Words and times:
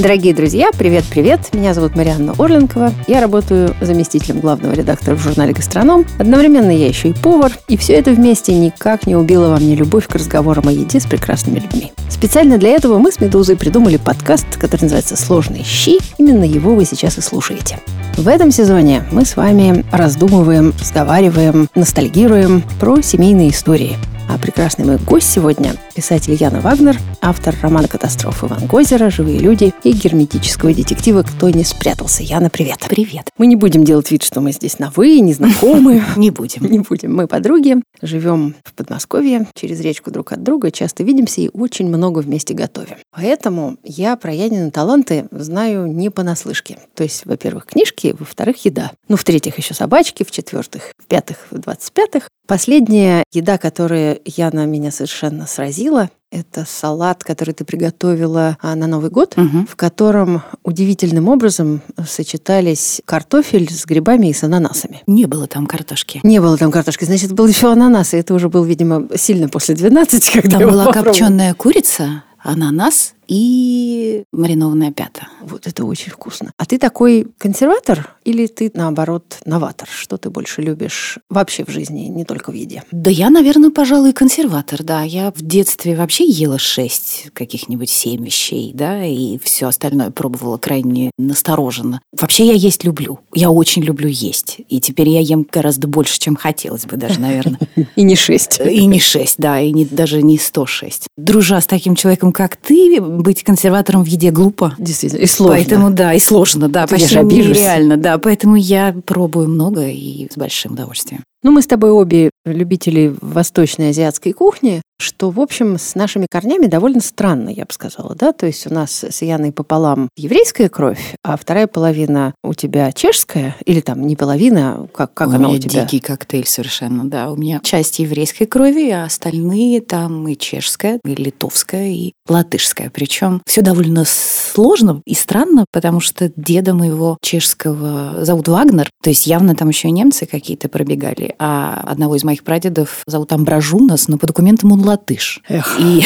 Дорогие 0.00 0.32
друзья, 0.32 0.70
привет-привет! 0.72 1.52
Меня 1.52 1.74
зовут 1.74 1.94
Марианна 1.94 2.32
Орленкова. 2.38 2.94
Я 3.06 3.20
работаю 3.20 3.76
заместителем 3.82 4.40
главного 4.40 4.72
редактора 4.72 5.14
в 5.14 5.20
журнале 5.20 5.52
«Гастроном». 5.52 6.06
Одновременно 6.18 6.70
я 6.70 6.86
еще 6.86 7.10
и 7.10 7.12
повар. 7.12 7.52
И 7.68 7.76
все 7.76 7.92
это 7.92 8.12
вместе 8.12 8.54
никак 8.54 9.06
не 9.06 9.14
убило 9.14 9.50
во 9.50 9.58
мне 9.58 9.74
любовь 9.74 10.08
к 10.08 10.14
разговорам 10.14 10.68
о 10.68 10.72
еде 10.72 11.00
с 11.00 11.04
прекрасными 11.04 11.58
людьми. 11.58 11.92
Специально 12.08 12.56
для 12.56 12.70
этого 12.70 12.96
мы 12.96 13.12
с 13.12 13.20
«Медузой» 13.20 13.56
придумали 13.56 13.98
подкаст, 13.98 14.46
который 14.56 14.84
называется 14.84 15.16
«Сложные 15.16 15.64
щи». 15.64 15.98
Именно 16.16 16.44
его 16.44 16.74
вы 16.74 16.86
сейчас 16.86 17.18
и 17.18 17.20
слушаете. 17.20 17.78
В 18.16 18.26
этом 18.26 18.50
сезоне 18.52 19.04
мы 19.12 19.26
с 19.26 19.36
вами 19.36 19.84
раздумываем, 19.92 20.72
разговариваем, 20.80 21.68
ностальгируем 21.74 22.62
про 22.80 23.02
семейные 23.02 23.50
истории– 23.50 23.98
а 24.32 24.38
прекрасный 24.38 24.84
мой 24.84 24.96
гость 24.98 25.28
сегодня– 25.28 25.74
писатель 25.94 26.34
Яна 26.34 26.60
Вагнер, 26.60 26.96
автор 27.20 27.52
романа 27.62 27.88
«Катастрофа 27.88 28.46
Иван 28.46 28.66
Гозера», 28.68 29.10
«Живые 29.10 29.40
люди» 29.40 29.74
и 29.82 29.90
герметического 29.90 30.72
детектива 30.72 31.24
«Кто 31.24 31.50
не 31.50 31.64
спрятался». 31.64 32.22
Яна, 32.22 32.48
привет. 32.48 32.78
Привет. 32.88 33.28
Мы 33.38 33.46
не 33.46 33.56
будем 33.56 33.82
делать 33.82 34.08
вид, 34.12 34.22
что 34.22 34.40
мы 34.40 34.52
здесь 34.52 34.78
на 34.78 34.92
«вы», 34.94 35.18
не 35.18 35.32
знакомы. 35.32 36.04
Не 36.16 36.30
будем. 36.30 36.64
Не 36.64 36.78
будем. 36.78 37.14
Мы 37.14 37.26
подруги, 37.26 37.76
живем 38.02 38.54
в 38.62 38.72
Подмосковье, 38.74 39.46
через 39.54 39.80
речку 39.80 40.12
друг 40.12 40.32
от 40.32 40.44
друга, 40.44 40.70
часто 40.70 41.02
видимся 41.02 41.40
и 41.40 41.50
очень 41.52 41.88
много 41.88 42.20
вместе 42.20 42.54
готовим. 42.54 42.96
Поэтому 43.12 43.78
я 43.82 44.14
про 44.16 44.32
Янины 44.32 44.70
таланты 44.70 45.26
знаю 45.32 45.86
не 45.86 46.08
понаслышке. 46.10 46.78
То 46.94 47.02
есть, 47.02 47.26
во-первых, 47.26 47.66
книжки, 47.66 48.14
во-вторых, 48.16 48.64
еда. 48.64 48.92
Ну, 49.08 49.16
в-третьих, 49.16 49.58
еще 49.58 49.74
собачки, 49.74 50.22
в-четвертых, 50.22 50.92
в-пятых, 50.98 51.48
в 51.50 51.58
двадцать 51.58 51.92
пятых. 51.92 52.28
Последняя 52.50 53.22
еда, 53.32 53.58
которая 53.58 54.18
Яна 54.24 54.66
меня 54.66 54.90
совершенно 54.90 55.46
сразила, 55.46 56.10
это 56.32 56.64
салат, 56.68 57.22
который 57.22 57.54
ты 57.54 57.64
приготовила 57.64 58.58
а, 58.60 58.74
на 58.74 58.88
Новый 58.88 59.08
год, 59.08 59.34
угу. 59.36 59.66
в 59.70 59.76
котором 59.76 60.42
удивительным 60.64 61.28
образом 61.28 61.80
сочетались 62.04 63.02
картофель 63.04 63.70
с 63.70 63.86
грибами 63.86 64.30
и 64.30 64.32
с 64.32 64.42
ананасами. 64.42 65.04
Не 65.06 65.26
было 65.26 65.46
там 65.46 65.68
картошки. 65.68 66.18
Не 66.24 66.40
было 66.40 66.58
там 66.58 66.72
картошки. 66.72 67.04
Значит, 67.04 67.34
был 67.34 67.46
еще 67.46 67.70
ананас, 67.70 68.14
и 68.14 68.16
это 68.16 68.34
уже 68.34 68.48
был, 68.48 68.64
видимо, 68.64 69.06
сильно 69.14 69.48
после 69.48 69.76
12, 69.76 70.30
когда 70.32 70.58
Там 70.58 70.70
была 70.70 70.92
копченая 70.92 71.54
курица, 71.54 72.24
ананас 72.40 73.14
и 73.30 74.24
маринованная 74.32 74.90
пята. 74.90 75.28
Вот 75.40 75.68
это 75.68 75.84
очень 75.84 76.10
вкусно. 76.10 76.52
А 76.56 76.66
ты 76.66 76.78
такой 76.78 77.28
консерватор 77.38 78.16
или 78.24 78.48
ты, 78.48 78.72
наоборот, 78.74 79.38
новатор? 79.44 79.88
Что 79.88 80.16
ты 80.16 80.30
больше 80.30 80.62
любишь 80.62 81.18
вообще 81.30 81.64
в 81.64 81.70
жизни, 81.70 82.06
не 82.06 82.24
только 82.24 82.50
в 82.50 82.54
еде? 82.54 82.82
Да 82.90 83.08
я, 83.08 83.30
наверное, 83.30 83.70
пожалуй, 83.70 84.12
консерватор, 84.12 84.82
да. 84.82 85.02
Я 85.02 85.30
в 85.30 85.42
детстве 85.42 85.94
вообще 85.94 86.24
ела 86.24 86.58
шесть, 86.58 87.28
каких-нибудь 87.32 87.88
семь 87.88 88.24
вещей, 88.24 88.72
да, 88.74 89.04
и 89.04 89.38
все 89.38 89.68
остальное 89.68 90.10
пробовала 90.10 90.58
крайне 90.58 91.12
настороженно. 91.16 92.00
Вообще 92.12 92.48
я 92.48 92.54
есть 92.54 92.82
люблю. 92.82 93.20
Я 93.32 93.50
очень 93.50 93.82
люблю 93.82 94.08
есть. 94.08 94.56
И 94.68 94.80
теперь 94.80 95.08
я 95.08 95.20
ем 95.20 95.46
гораздо 95.48 95.86
больше, 95.86 96.18
чем 96.18 96.34
хотелось 96.34 96.84
бы 96.84 96.96
даже, 96.96 97.20
наверное. 97.20 97.60
И 97.94 98.02
не 98.02 98.16
шесть. 98.16 98.60
И 98.60 98.86
не 98.86 98.98
шесть, 98.98 99.36
да, 99.38 99.60
и 99.60 99.72
не, 99.72 99.84
даже 99.84 100.22
не 100.22 100.38
сто 100.38 100.66
шесть. 100.66 101.06
Дружа 101.16 101.60
с 101.60 101.66
таким 101.66 101.94
человеком, 101.94 102.32
как 102.32 102.56
ты, 102.56 103.00
быть 103.22 103.42
консерватором 103.42 104.04
в 104.04 104.06
еде 104.06 104.30
глупо. 104.30 104.74
Действительно, 104.78 105.20
и 105.20 105.26
сложно. 105.26 105.56
Поэтому, 105.56 105.90
да, 105.90 106.14
и 106.14 106.18
сложно, 106.18 106.68
да, 106.68 106.86
Ты 106.86 106.96
почти 106.96 107.16
нереально, 107.16 107.96
да. 107.96 108.18
Поэтому 108.18 108.56
я 108.56 108.94
пробую 109.04 109.48
много 109.48 109.86
и 109.86 110.28
с 110.30 110.36
большим 110.36 110.72
удовольствием. 110.72 111.22
Ну, 111.42 111.52
мы 111.52 111.62
с 111.62 111.66
тобой 111.66 111.90
обе 111.90 112.30
любители 112.44 113.14
восточной 113.20 113.90
азиатской 113.90 114.32
кухни, 114.32 114.82
что, 114.98 115.30
в 115.30 115.40
общем, 115.40 115.78
с 115.78 115.94
нашими 115.94 116.26
корнями 116.30 116.66
довольно 116.66 117.00
странно, 117.00 117.48
я 117.48 117.64
бы 117.64 117.72
сказала, 117.72 118.14
да? 118.14 118.32
То 118.32 118.46
есть 118.46 118.66
у 118.66 118.74
нас 118.74 119.02
с 119.02 119.22
Яной 119.22 119.50
пополам 119.50 120.10
еврейская 120.16 120.68
кровь, 120.68 121.14
а 121.24 121.38
вторая 121.38 121.66
половина 121.66 122.34
у 122.44 122.52
тебя 122.52 122.92
чешская, 122.92 123.56
или 123.64 123.80
там 123.80 124.06
не 124.06 124.16
половина, 124.16 124.86
как, 124.92 125.14
как 125.14 125.28
у 125.28 125.32
она 125.32 125.48
у 125.48 125.58
тебя? 125.58 125.84
дикий 125.84 126.00
коктейль 126.00 126.46
совершенно, 126.46 127.08
да. 127.08 127.30
У 127.30 127.36
меня 127.36 127.60
часть 127.62 127.98
еврейской 127.98 128.44
крови, 128.44 128.90
а 128.90 129.04
остальные 129.04 129.80
там 129.80 130.28
и 130.28 130.36
чешская, 130.36 131.00
и 131.04 131.14
литовская, 131.14 131.88
и 131.88 132.12
латышская. 132.28 132.90
Причем 132.90 133.40
все 133.46 133.62
довольно 133.62 134.04
сложно 134.06 135.00
и 135.06 135.14
странно, 135.14 135.64
потому 135.72 136.00
что 136.00 136.30
деда 136.36 136.74
моего 136.74 137.16
чешского 137.22 138.24
зовут 138.24 138.48
Вагнер, 138.48 138.90
то 139.02 139.08
есть 139.08 139.26
явно 139.26 139.54
там 139.54 139.68
еще 139.68 139.90
немцы 139.90 140.26
какие-то 140.26 140.68
пробегали 140.68 141.29
а 141.38 141.82
одного 141.86 142.16
из 142.16 142.24
моих 142.24 142.44
прадедов 142.44 143.02
зовут 143.06 143.32
Амбражунас, 143.32 144.08
но 144.08 144.18
по 144.18 144.26
документам 144.26 144.72
он 144.72 144.84
латыш. 144.84 145.40
Эх. 145.48 145.78
И, 145.78 146.02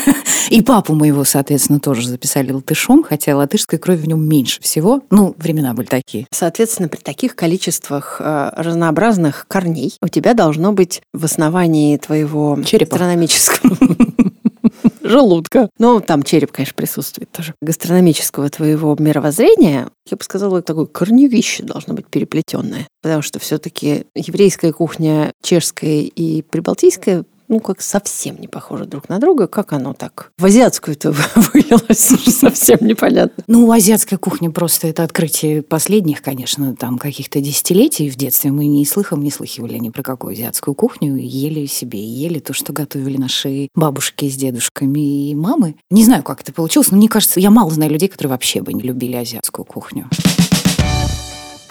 и 0.50 0.62
папу 0.62 0.94
моего, 0.94 1.24
соответственно, 1.24 1.80
тоже 1.80 2.08
записали 2.08 2.52
латышом, 2.52 3.02
хотя 3.02 3.36
латышской 3.36 3.78
крови 3.78 4.02
в 4.02 4.08
нем 4.08 4.26
меньше 4.26 4.60
всего. 4.60 5.02
Ну, 5.10 5.34
времена 5.38 5.74
были 5.74 5.86
такие. 5.86 6.26
Соответственно, 6.30 6.88
при 6.88 7.00
таких 7.00 7.34
количествах 7.36 8.16
э, 8.20 8.50
разнообразных 8.56 9.46
корней 9.48 9.96
у 10.02 10.08
тебя 10.08 10.34
должно 10.34 10.72
быть 10.72 11.02
в 11.12 11.24
основании 11.24 11.96
твоего 11.96 12.58
Черепа. 12.64 12.96
астрономического 12.96 13.76
желудка. 15.02 15.68
Но 15.78 16.00
там 16.00 16.22
череп, 16.22 16.52
конечно, 16.52 16.74
присутствует 16.74 17.30
тоже. 17.30 17.54
Гастрономического 17.60 18.48
твоего 18.48 18.96
мировоззрения, 18.98 19.88
я 20.10 20.16
бы 20.16 20.24
сказала, 20.24 20.62
такое 20.62 20.86
корневище 20.86 21.62
должно 21.62 21.94
быть 21.94 22.06
переплетенное. 22.06 22.86
Потому 23.02 23.22
что 23.22 23.38
все-таки 23.38 24.06
еврейская 24.14 24.72
кухня, 24.72 25.32
чешская 25.42 26.00
и 26.02 26.42
прибалтийская 26.42 27.24
ну, 27.48 27.60
как 27.60 27.80
совсем 27.80 28.40
не 28.40 28.48
похожи 28.48 28.84
друг 28.84 29.08
на 29.08 29.18
друга. 29.18 29.46
Как 29.46 29.72
оно 29.72 29.92
так 29.92 30.32
в 30.38 30.44
азиатскую-то 30.44 31.12
вылилось, 31.34 32.34
совсем 32.34 32.78
непонятно. 32.80 33.44
Ну, 33.46 33.70
азиатская 33.70 34.18
кухня 34.18 34.50
просто 34.50 34.88
это 34.88 35.02
открытие 35.02 35.62
последних, 35.62 36.22
конечно, 36.22 36.74
там 36.76 36.98
каких-то 36.98 37.40
десятилетий. 37.40 38.10
В 38.10 38.16
детстве 38.16 38.50
мы 38.50 38.66
ни 38.66 38.84
слыхом 38.84 39.22
не 39.22 39.30
слыхивали 39.30 39.78
ни 39.78 39.90
про 39.90 40.02
какую 40.02 40.32
азиатскую 40.32 40.74
кухню. 40.74 41.16
Ели 41.16 41.66
себе, 41.66 42.02
ели 42.02 42.38
то, 42.38 42.52
что 42.52 42.72
готовили 42.72 43.16
наши 43.16 43.68
бабушки 43.74 44.28
с 44.28 44.36
дедушками 44.36 45.30
и 45.30 45.34
мамы. 45.34 45.76
Не 45.90 46.04
знаю, 46.04 46.22
как 46.22 46.42
это 46.42 46.52
получилось, 46.52 46.90
но 46.90 46.96
мне 46.96 47.08
кажется, 47.08 47.40
я 47.40 47.50
мало 47.50 47.70
знаю 47.70 47.92
людей, 47.92 48.08
которые 48.08 48.30
вообще 48.30 48.62
бы 48.62 48.72
не 48.72 48.82
любили 48.82 49.16
азиатскую 49.16 49.64
кухню 49.64 50.08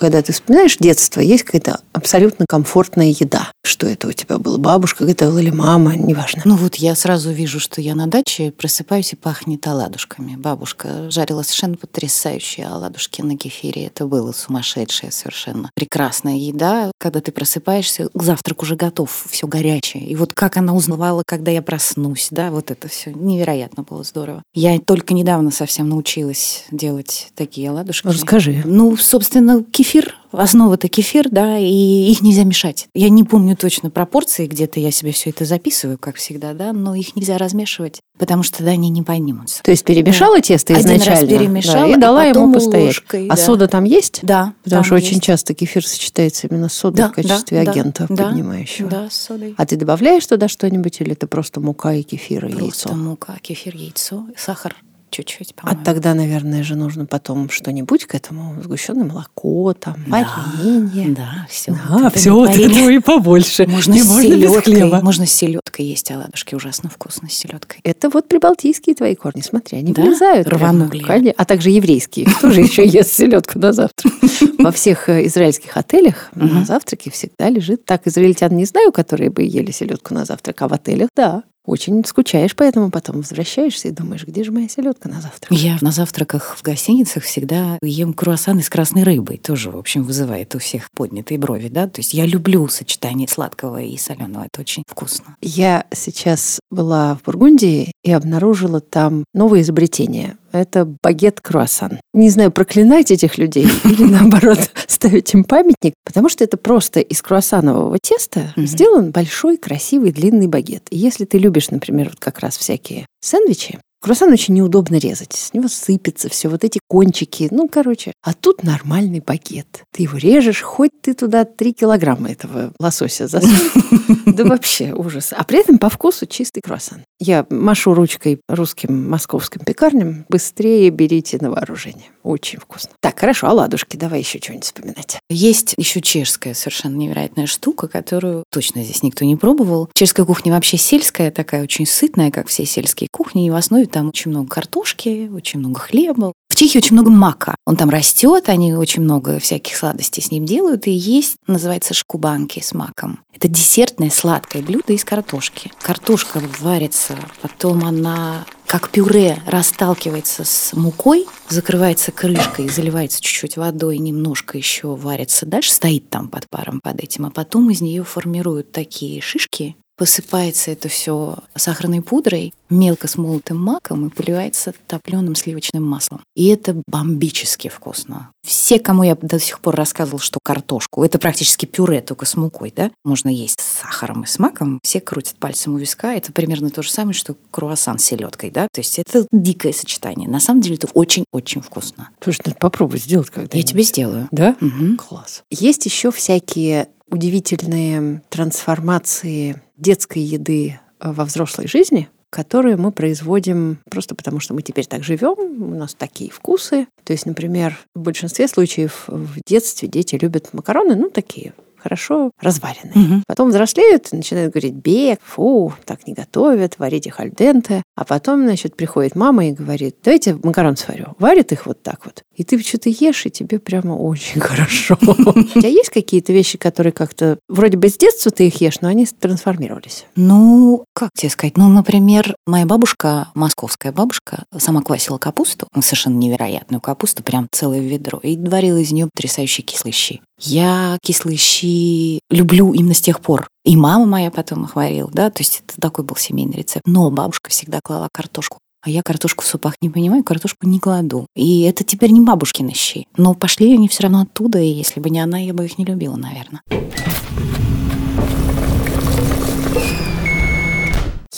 когда 0.05 0.21
ты 0.21 0.33
вспоминаешь 0.33 0.77
детство, 0.77 1.19
есть 1.19 1.41
какая-то 1.41 1.79
абсолютно 1.91 2.45
комфортная 2.47 3.07
еда. 3.07 3.51
Что 3.65 3.87
это 3.87 4.07
у 4.07 4.11
тебя 4.11 4.37
было? 4.37 4.59
Бабушка 4.59 5.03
готовила 5.03 5.39
или 5.39 5.49
мама? 5.49 5.95
Неважно. 5.95 6.43
Ну 6.45 6.55
вот 6.55 6.75
я 6.75 6.93
сразу 6.93 7.31
вижу, 7.31 7.59
что 7.59 7.81
я 7.81 7.95
на 7.95 8.05
даче 8.05 8.51
просыпаюсь 8.51 9.13
и 9.13 9.15
пахнет 9.15 9.65
оладушками. 9.65 10.35
Бабушка 10.35 11.09
жарила 11.09 11.41
совершенно 11.41 11.75
потрясающие 11.75 12.67
оладушки 12.67 13.23
на 13.23 13.35
кефире. 13.35 13.87
Это 13.87 14.05
было 14.05 14.31
сумасшедшая 14.31 15.09
совершенно 15.09 15.71
прекрасная 15.73 16.35
еда. 16.35 16.91
Когда 16.99 17.19
ты 17.19 17.31
просыпаешься, 17.31 18.09
завтрак 18.13 18.61
уже 18.61 18.75
готов, 18.75 19.25
все 19.31 19.47
горячее. 19.47 20.05
И 20.05 20.15
вот 20.15 20.33
как 20.35 20.57
она 20.57 20.75
узнавала, 20.75 21.23
когда 21.25 21.49
я 21.49 21.63
проснусь, 21.63 22.27
да, 22.29 22.51
вот 22.51 22.69
это 22.69 22.87
все 22.89 23.11
невероятно 23.11 23.81
было 23.81 24.03
здорово. 24.03 24.43
Я 24.53 24.77
только 24.77 25.15
недавно 25.15 25.49
совсем 25.49 25.89
научилась 25.89 26.65
делать 26.69 27.29
такие 27.33 27.71
оладушки. 27.71 28.05
Расскажи. 28.05 28.61
Ну, 28.65 28.95
собственно, 28.97 29.63
кефир 29.63 29.94
кефир, 29.95 30.15
основа-то 30.31 30.89
кефир, 30.89 31.29
да, 31.29 31.57
и 31.57 32.11
их 32.11 32.21
нельзя 32.21 32.43
мешать. 32.43 32.87
Я 32.93 33.09
не 33.09 33.23
помню 33.23 33.55
точно 33.55 33.89
пропорции, 33.89 34.45
где-то 34.47 34.79
я 34.79 34.91
себе 34.91 35.11
все 35.11 35.29
это 35.29 35.45
записываю, 35.45 35.97
как 35.97 36.17
всегда, 36.17 36.53
да, 36.53 36.73
но 36.73 36.95
их 36.95 37.15
нельзя 37.15 37.37
размешивать, 37.37 38.01
потому 38.17 38.43
что 38.43 38.57
тогда 38.57 38.71
они 38.71 38.89
не 38.89 39.03
поднимутся. 39.03 39.63
То 39.63 39.71
есть 39.71 39.85
перемешала 39.85 40.35
да. 40.35 40.41
тесто 40.41 40.73
изначально? 40.73 41.19
Один 41.19 41.29
раз 41.29 41.39
перемешала, 41.39 41.87
да, 41.87 41.93
и 41.93 41.97
дала 41.97 42.23
ему 42.25 42.53
постоять. 42.53 42.87
Ложкой, 42.87 43.27
а 43.27 43.35
да. 43.35 43.37
сода 43.37 43.67
там 43.67 43.85
есть? 43.85 44.19
Да. 44.23 44.53
Потому 44.63 44.83
что 44.83 44.95
есть. 44.95 45.07
очень 45.07 45.21
часто 45.21 45.53
кефир 45.53 45.87
сочетается 45.87 46.47
именно 46.47 46.67
с 46.67 46.73
содой 46.73 46.97
да, 46.97 47.09
в 47.09 47.13
качестве 47.13 47.63
да, 47.63 47.71
агента 47.71 48.05
да, 48.09 48.25
поднимающего. 48.25 48.89
Да, 48.89 49.09
с 49.09 49.15
содой. 49.15 49.55
А 49.57 49.65
ты 49.65 49.77
добавляешь 49.77 50.25
туда 50.25 50.49
что-нибудь 50.49 50.99
или 50.99 51.13
это 51.13 51.27
просто 51.27 51.61
мука 51.61 51.93
и 51.93 52.03
кефир 52.03 52.45
и 52.45 52.49
просто 52.49 52.89
яйцо? 52.89 52.95
мука, 52.95 53.37
кефир, 53.41 53.75
яйцо, 53.75 54.25
сахар 54.37 54.75
чуть-чуть, 55.15 55.53
А 55.61 55.75
тогда, 55.75 56.13
наверное, 56.13 56.63
же 56.63 56.75
нужно 56.75 57.05
потом 57.05 57.49
что-нибудь 57.49 58.05
к 58.05 58.15
этому, 58.15 58.61
сгущенное 58.61 59.05
молоко, 59.05 59.73
там, 59.73 59.95
да, 60.07 60.27
варенье. 60.57 61.15
Да, 61.15 61.47
все. 61.49 61.71
Да, 61.71 61.97
вот 61.97 62.15
все 62.15 62.31
вот 62.31 62.49
этого 62.49 62.89
и 62.89 62.99
побольше. 62.99 63.65
Можно 63.67 63.95
с 63.97 64.05
можно 64.05 64.21
селедкой. 64.21 65.01
Можно 65.01 65.25
с 65.25 65.31
селедкой 65.31 65.85
есть 65.85 66.11
оладушки, 66.11 66.55
ужасно 66.55 66.89
вкусно 66.89 67.29
с 67.29 67.33
селедкой. 67.33 67.79
Это 67.83 68.09
вот 68.09 68.27
прибалтийские 68.27 68.95
твои 68.95 69.15
корни, 69.15 69.41
смотри, 69.41 69.77
они 69.77 69.93
да? 69.93 70.01
вылезают. 70.01 70.47
Рванули. 70.47 71.33
А 71.37 71.45
также 71.45 71.69
еврейские. 71.69 72.25
Кто 72.25 72.51
же 72.51 72.61
еще 72.61 72.85
ест 72.85 73.11
селедку 73.13 73.59
на 73.59 73.71
завтрак? 73.71 74.13
Во 74.59 74.71
всех 74.71 75.07
э, 75.09 75.25
израильских 75.27 75.77
отелях 75.77 76.29
на 76.35 76.65
завтраке 76.65 77.09
всегда 77.09 77.49
лежит. 77.49 77.85
Так, 77.85 78.07
израильтян 78.07 78.55
не 78.55 78.65
знаю, 78.65 78.91
которые 78.91 79.29
бы 79.29 79.43
ели 79.43 79.71
селедку 79.71 80.13
на 80.13 80.25
завтрак, 80.25 80.61
а 80.61 80.67
в 80.67 80.73
отелях, 80.73 81.09
да. 81.15 81.43
Очень 81.65 82.03
скучаешь, 82.05 82.55
поэтому 82.55 82.91
потом 82.91 83.17
возвращаешься 83.17 83.87
и 83.87 83.91
думаешь, 83.91 84.25
где 84.25 84.43
же 84.43 84.51
моя 84.51 84.69
селедка 84.69 85.09
на 85.09 85.21
завтрак? 85.21 85.51
Я 85.51 85.77
на 85.81 85.91
завтраках 85.91 86.55
в 86.57 86.63
гостиницах 86.63 87.23
всегда 87.23 87.79
ем 87.81 88.13
круассаны 88.13 88.61
с 88.61 88.69
красной 88.69 89.03
рыбой. 89.03 89.37
Тоже, 89.37 89.71
в 89.71 89.77
общем, 89.77 90.03
вызывает 90.03 90.53
у 90.55 90.59
всех 90.59 90.91
поднятые 90.91 91.37
брови, 91.37 91.69
да? 91.69 91.87
То 91.87 92.01
есть 92.01 92.13
я 92.13 92.25
люблю 92.25 92.67
сочетание 92.67 93.27
сладкого 93.27 93.81
и 93.81 93.97
соленого. 93.97 94.45
Это 94.45 94.61
очень 94.61 94.83
вкусно. 94.87 95.35
Я 95.41 95.85
сейчас 95.93 96.59
была 96.69 97.15
в 97.15 97.23
Бургундии 97.23 97.91
и 98.03 98.11
обнаружила 98.11 98.79
там 98.79 99.23
новое 99.33 99.61
изобретение 99.61 100.37
Это 100.55 100.85
багет-круассан. 101.03 101.99
Не 102.13 102.29
знаю, 102.29 102.51
проклинать 102.51 103.11
этих 103.11 103.37
людей 103.37 103.67
или 103.83 104.03
наоборот 104.03 104.59
ставить 104.87 105.33
им 105.33 105.43
памятник, 105.43 105.93
потому 106.05 106.29
что 106.29 106.43
это 106.43 106.55
просто 106.57 107.01
из 107.01 107.21
круассанового 107.21 107.97
теста 108.01 108.53
mm-hmm. 108.55 108.65
сделан 108.65 109.11
большой, 109.11 109.57
красивый, 109.57 110.11
длинный 110.11 110.47
багет. 110.47 110.83
И 110.91 110.97
если 110.97 111.25
ты 111.25 111.37
любишь, 111.37 111.71
например, 111.71 112.09
вот 112.09 112.19
как 112.19 112.39
раз 112.39 112.57
всякие 112.57 113.05
сэндвичи, 113.21 113.79
Круассан 114.05 114.31
очень 114.31 114.53
неудобно 114.53 114.97
резать. 114.97 115.33
С 115.33 115.51
него 115.55 115.67
сыпется 115.67 116.29
все, 116.29 116.47
вот 116.47 116.63
эти 116.63 116.79
кончики. 116.87 117.47
Ну, 117.49 117.67
короче. 117.67 118.13
А 118.21 118.33
тут 118.33 118.61
нормальный 118.61 119.19
багет. 119.19 119.81
Ты 119.91 120.03
его 120.03 120.19
режешь, 120.19 120.61
хоть 120.61 120.91
ты 121.01 121.15
туда 121.15 121.43
3 121.43 121.73
килограмма 121.73 122.31
этого 122.31 122.71
лосося 122.79 123.27
засунь. 123.27 123.49
Да 124.25 124.43
вообще 124.43 124.93
ужас. 124.93 125.33
А 125.35 125.43
при 125.43 125.59
этом 125.59 125.77
по 125.77 125.89
вкусу 125.89 126.25
чистый 126.25 126.61
круассан. 126.61 127.03
Я 127.19 127.45
машу 127.49 127.93
ручкой 127.93 128.41
русским 128.47 129.09
московским 129.09 129.61
пекарням. 129.61 130.25
Быстрее 130.29 130.89
берите 130.89 131.37
на 131.39 131.51
вооружение. 131.51 132.09
Очень 132.23 132.59
вкусно. 132.59 132.91
Так, 133.01 133.19
хорошо, 133.19 133.47
оладушки. 133.47 133.97
Давай 133.97 134.19
еще 134.19 134.39
что-нибудь 134.39 134.65
вспоминать. 134.65 135.19
Есть 135.29 135.75
еще 135.77 136.01
чешская 136.01 136.53
совершенно 136.53 136.95
невероятная 136.95 137.45
штука, 137.45 137.87
которую 137.87 138.43
точно 138.51 138.83
здесь 138.83 139.03
никто 139.03 139.25
не 139.25 139.35
пробовал. 139.35 139.89
Чешская 139.93 140.25
кухня 140.25 140.53
вообще 140.53 140.77
сельская, 140.77 141.31
такая 141.31 141.63
очень 141.63 141.85
сытная, 141.85 142.31
как 142.31 142.47
все 142.47 142.65
сельские 142.65 143.07
кухни. 143.11 143.47
И 143.47 143.49
в 143.49 143.55
основе 143.55 143.85
там 143.85 144.09
очень 144.09 144.31
много 144.31 144.49
картошки, 144.49 145.29
очень 145.33 145.59
много 145.59 145.79
хлеба. 145.79 146.33
В 146.55 146.57
Чехии 146.57 146.77
очень 146.77 146.93
много 146.93 147.11
мака. 147.11 147.57
Он 147.65 147.75
там 147.75 147.89
растет, 147.89 148.47
они 148.47 148.73
очень 148.73 149.03
много 149.03 149.39
всяких 149.39 149.75
сладостей 149.75 150.23
с 150.23 150.31
ним 150.31 150.45
делают. 150.45 150.87
И 150.87 150.91
есть, 150.91 151.35
называется, 151.47 151.93
шкубанки 151.93 152.61
с 152.61 152.73
маком. 152.73 153.19
Это 153.33 153.49
десертное 153.49 154.09
сладкое 154.09 154.61
блюдо 154.61 154.93
из 154.93 155.03
картошки. 155.03 155.73
Картошка 155.81 156.41
варится, 156.61 157.17
потом 157.41 157.83
она 157.83 158.45
как 158.67 158.87
пюре 158.89 159.37
расталкивается 159.45 160.45
с 160.45 160.71
мукой, 160.71 161.25
закрывается 161.49 162.13
крышкой, 162.13 162.69
заливается 162.69 163.21
чуть-чуть 163.21 163.57
водой, 163.57 163.97
немножко 163.97 164.57
еще 164.57 164.95
варится. 164.95 165.45
Дальше 165.45 165.73
стоит 165.73 166.09
там 166.09 166.29
под 166.29 166.49
паром 166.49 166.79
под 166.81 167.03
этим, 167.03 167.25
а 167.25 167.31
потом 167.31 167.69
из 167.69 167.81
нее 167.81 168.05
формируют 168.05 168.71
такие 168.71 169.19
шишки, 169.19 169.75
Посыпается 169.97 170.71
это 170.71 170.89
все 170.89 171.37
сахарной 171.55 172.01
пудрой, 172.01 172.53
мелко 172.69 173.07
смолотым 173.07 173.63
маком 173.63 174.07
и 174.07 174.09
поливается 174.09 174.73
топленым 174.87 175.35
сливочным 175.35 175.83
маслом. 175.83 176.21
И 176.35 176.47
это 176.47 176.81
бомбически 176.87 177.69
вкусно. 177.69 178.31
Все, 178.45 178.79
кому 178.79 179.03
я 179.03 179.15
до 179.15 179.39
сих 179.39 179.61
пор 179.61 179.75
рассказывал, 179.75 180.19
что 180.19 180.39
картошку, 180.43 181.03
это 181.03 181.17
практически 181.17 181.65
пюре, 181.65 182.01
только 182.01 182.25
с 182.25 182.35
мукой, 182.35 182.73
да, 182.75 182.91
можно 183.05 183.29
есть 183.29 183.61
с 183.61 183.81
сахаром 183.81 184.23
и 184.23 184.27
с 184.27 184.37
маком, 184.37 184.79
все 184.83 184.99
крутят 184.99 185.37
пальцем 185.37 185.75
у 185.75 185.77
виска. 185.77 186.13
Это 186.13 186.33
примерно 186.33 186.69
то 186.69 186.83
же 186.83 186.91
самое, 186.91 187.13
что 187.13 187.35
круассан 187.51 187.97
с 187.97 188.03
селедкой, 188.03 188.51
да. 188.51 188.67
То 188.73 188.81
есть 188.81 188.99
это 188.99 189.25
дикое 189.31 189.71
сочетание. 189.71 190.29
На 190.29 190.41
самом 190.41 190.61
деле 190.61 190.75
это 190.75 190.87
очень-очень 190.93 191.61
вкусно. 191.61 192.09
Слушай, 192.21 192.41
надо 192.45 192.57
попробовать 192.57 193.03
сделать 193.03 193.29
когда-нибудь. 193.29 193.55
Я 193.55 193.63
тебе 193.63 193.83
сделаю. 193.83 194.27
Да? 194.31 194.57
Угу. 194.59 194.97
Класс. 194.97 195.43
Есть 195.49 195.85
еще 195.85 196.11
всякие 196.11 196.89
удивительные 197.09 198.21
трансформации 198.29 199.61
детской 199.77 200.19
еды 200.19 200.79
во 200.99 201.25
взрослой 201.25 201.67
жизни, 201.67 202.09
которые 202.29 202.75
мы 202.75 202.91
производим 202.91 203.77
просто 203.89 204.15
потому, 204.15 204.39
что 204.39 204.53
мы 204.53 204.61
теперь 204.61 204.85
так 204.85 205.03
живем, 205.03 205.63
у 205.63 205.75
нас 205.75 205.93
такие 205.93 206.31
вкусы. 206.31 206.87
То 207.03 207.13
есть, 207.13 207.25
например, 207.25 207.77
в 207.93 208.01
большинстве 208.01 208.47
случаев 208.47 209.05
в 209.07 209.39
детстве 209.45 209.87
дети 209.87 210.17
любят 210.21 210.53
макароны, 210.53 210.95
ну, 210.95 211.09
такие 211.09 211.53
хорошо 211.85 212.31
разваренные. 212.41 212.93
Угу. 212.95 213.23
Потом 213.27 213.49
взрослеют, 213.49 214.11
начинают 214.11 214.53
говорить 214.53 214.73
бег, 214.73 215.19
фу, 215.23 215.71
так 215.85 216.07
не 216.07 216.13
готовят, 216.13 216.79
варите 216.79 217.11
хальденте. 217.11 217.83
А 217.95 218.05
потом, 218.05 218.43
значит, 218.43 218.75
приходит 218.75 219.15
мама 219.15 219.45
и 219.45 219.51
говорит, 219.51 219.97
давайте 220.03 220.33
макарон 220.41 220.77
сварю. 220.77 221.13
Варит 221.19 221.51
их 221.51 221.67
вот 221.67 221.83
так 221.83 222.05
вот. 222.05 222.23
И 222.35 222.43
ты 222.43 222.59
что-то 222.59 222.89
ешь, 222.89 223.27
и 223.27 223.29
тебе 223.29 223.59
прямо 223.59 223.93
очень 223.93 224.41
хорошо. 224.41 224.97
У 224.99 225.43
тебя 225.43 225.69
есть 225.69 225.91
какие-то 225.91 226.33
вещи, 226.33 226.57
которые 226.57 226.91
как-то... 226.91 227.37
Вроде 227.47 227.77
бы 227.77 227.87
с 227.87 227.97
детства 227.97 228.31
ты 228.31 228.47
их 228.47 228.59
ешь, 228.61 228.81
но 228.81 228.87
они 228.87 229.05
трансформировались. 229.05 230.05
Ну, 230.15 230.85
как 230.93 231.11
тебе 231.15 231.29
сказать? 231.29 231.55
Ну, 231.55 231.69
например, 231.69 232.35
моя 232.47 232.65
бабушка, 232.65 233.29
московская 233.35 233.91
бабушка, 233.91 234.45
сама 234.57 234.81
квасила 234.81 235.19
капусту, 235.19 235.67
ну, 235.75 235.83
совершенно 235.83 236.15
невероятную 236.15 236.81
капусту, 236.81 237.21
прям 237.21 237.47
целое 237.51 237.79
ведро, 237.79 238.19
и 238.23 238.35
варила 238.37 238.77
из 238.77 238.91
нее 238.91 239.07
потрясающие 239.13 239.63
кислые 239.63 239.93
щи. 239.93 240.21
Я 240.39 240.97
кислые 241.01 241.37
щи 241.37 242.19
люблю 242.29 242.73
именно 242.73 242.93
с 242.93 243.01
тех 243.01 243.21
пор. 243.21 243.47
И 243.63 243.77
мама 243.77 244.05
моя 244.05 244.31
потом 244.31 244.65
их 244.65 244.75
варила, 244.75 245.09
да, 245.11 245.29
то 245.29 245.41
есть 245.41 245.63
это 245.65 245.79
такой 245.79 246.03
был 246.03 246.17
семейный 246.17 246.57
рецепт. 246.57 246.85
Но 246.85 247.09
бабушка 247.09 247.49
всегда 247.49 247.79
клала 247.81 248.09
картошку. 248.11 248.59
А 248.85 248.89
я 248.89 249.01
картошку 249.01 249.43
в 249.43 249.47
супах 249.47 249.73
не 249.81 249.89
понимаю, 249.89 250.23
картошку 250.23 250.67
не 250.67 250.79
кладу. 250.79 251.25
И 251.35 251.61
это 251.61 251.83
теперь 251.83 252.11
не 252.11 252.21
бабушкины 252.21 252.73
щи. 252.75 253.07
Но 253.17 253.33
пошли 253.33 253.73
они 253.73 253.87
все 253.87 254.03
равно 254.03 254.21
оттуда, 254.21 254.59
и 254.59 254.67
если 254.67 254.99
бы 254.99 255.09
не 255.09 255.19
она, 255.19 255.39
я 255.39 255.53
бы 255.53 255.65
их 255.65 255.79
не 255.79 255.85
любила, 255.85 256.15
наверное. 256.15 256.61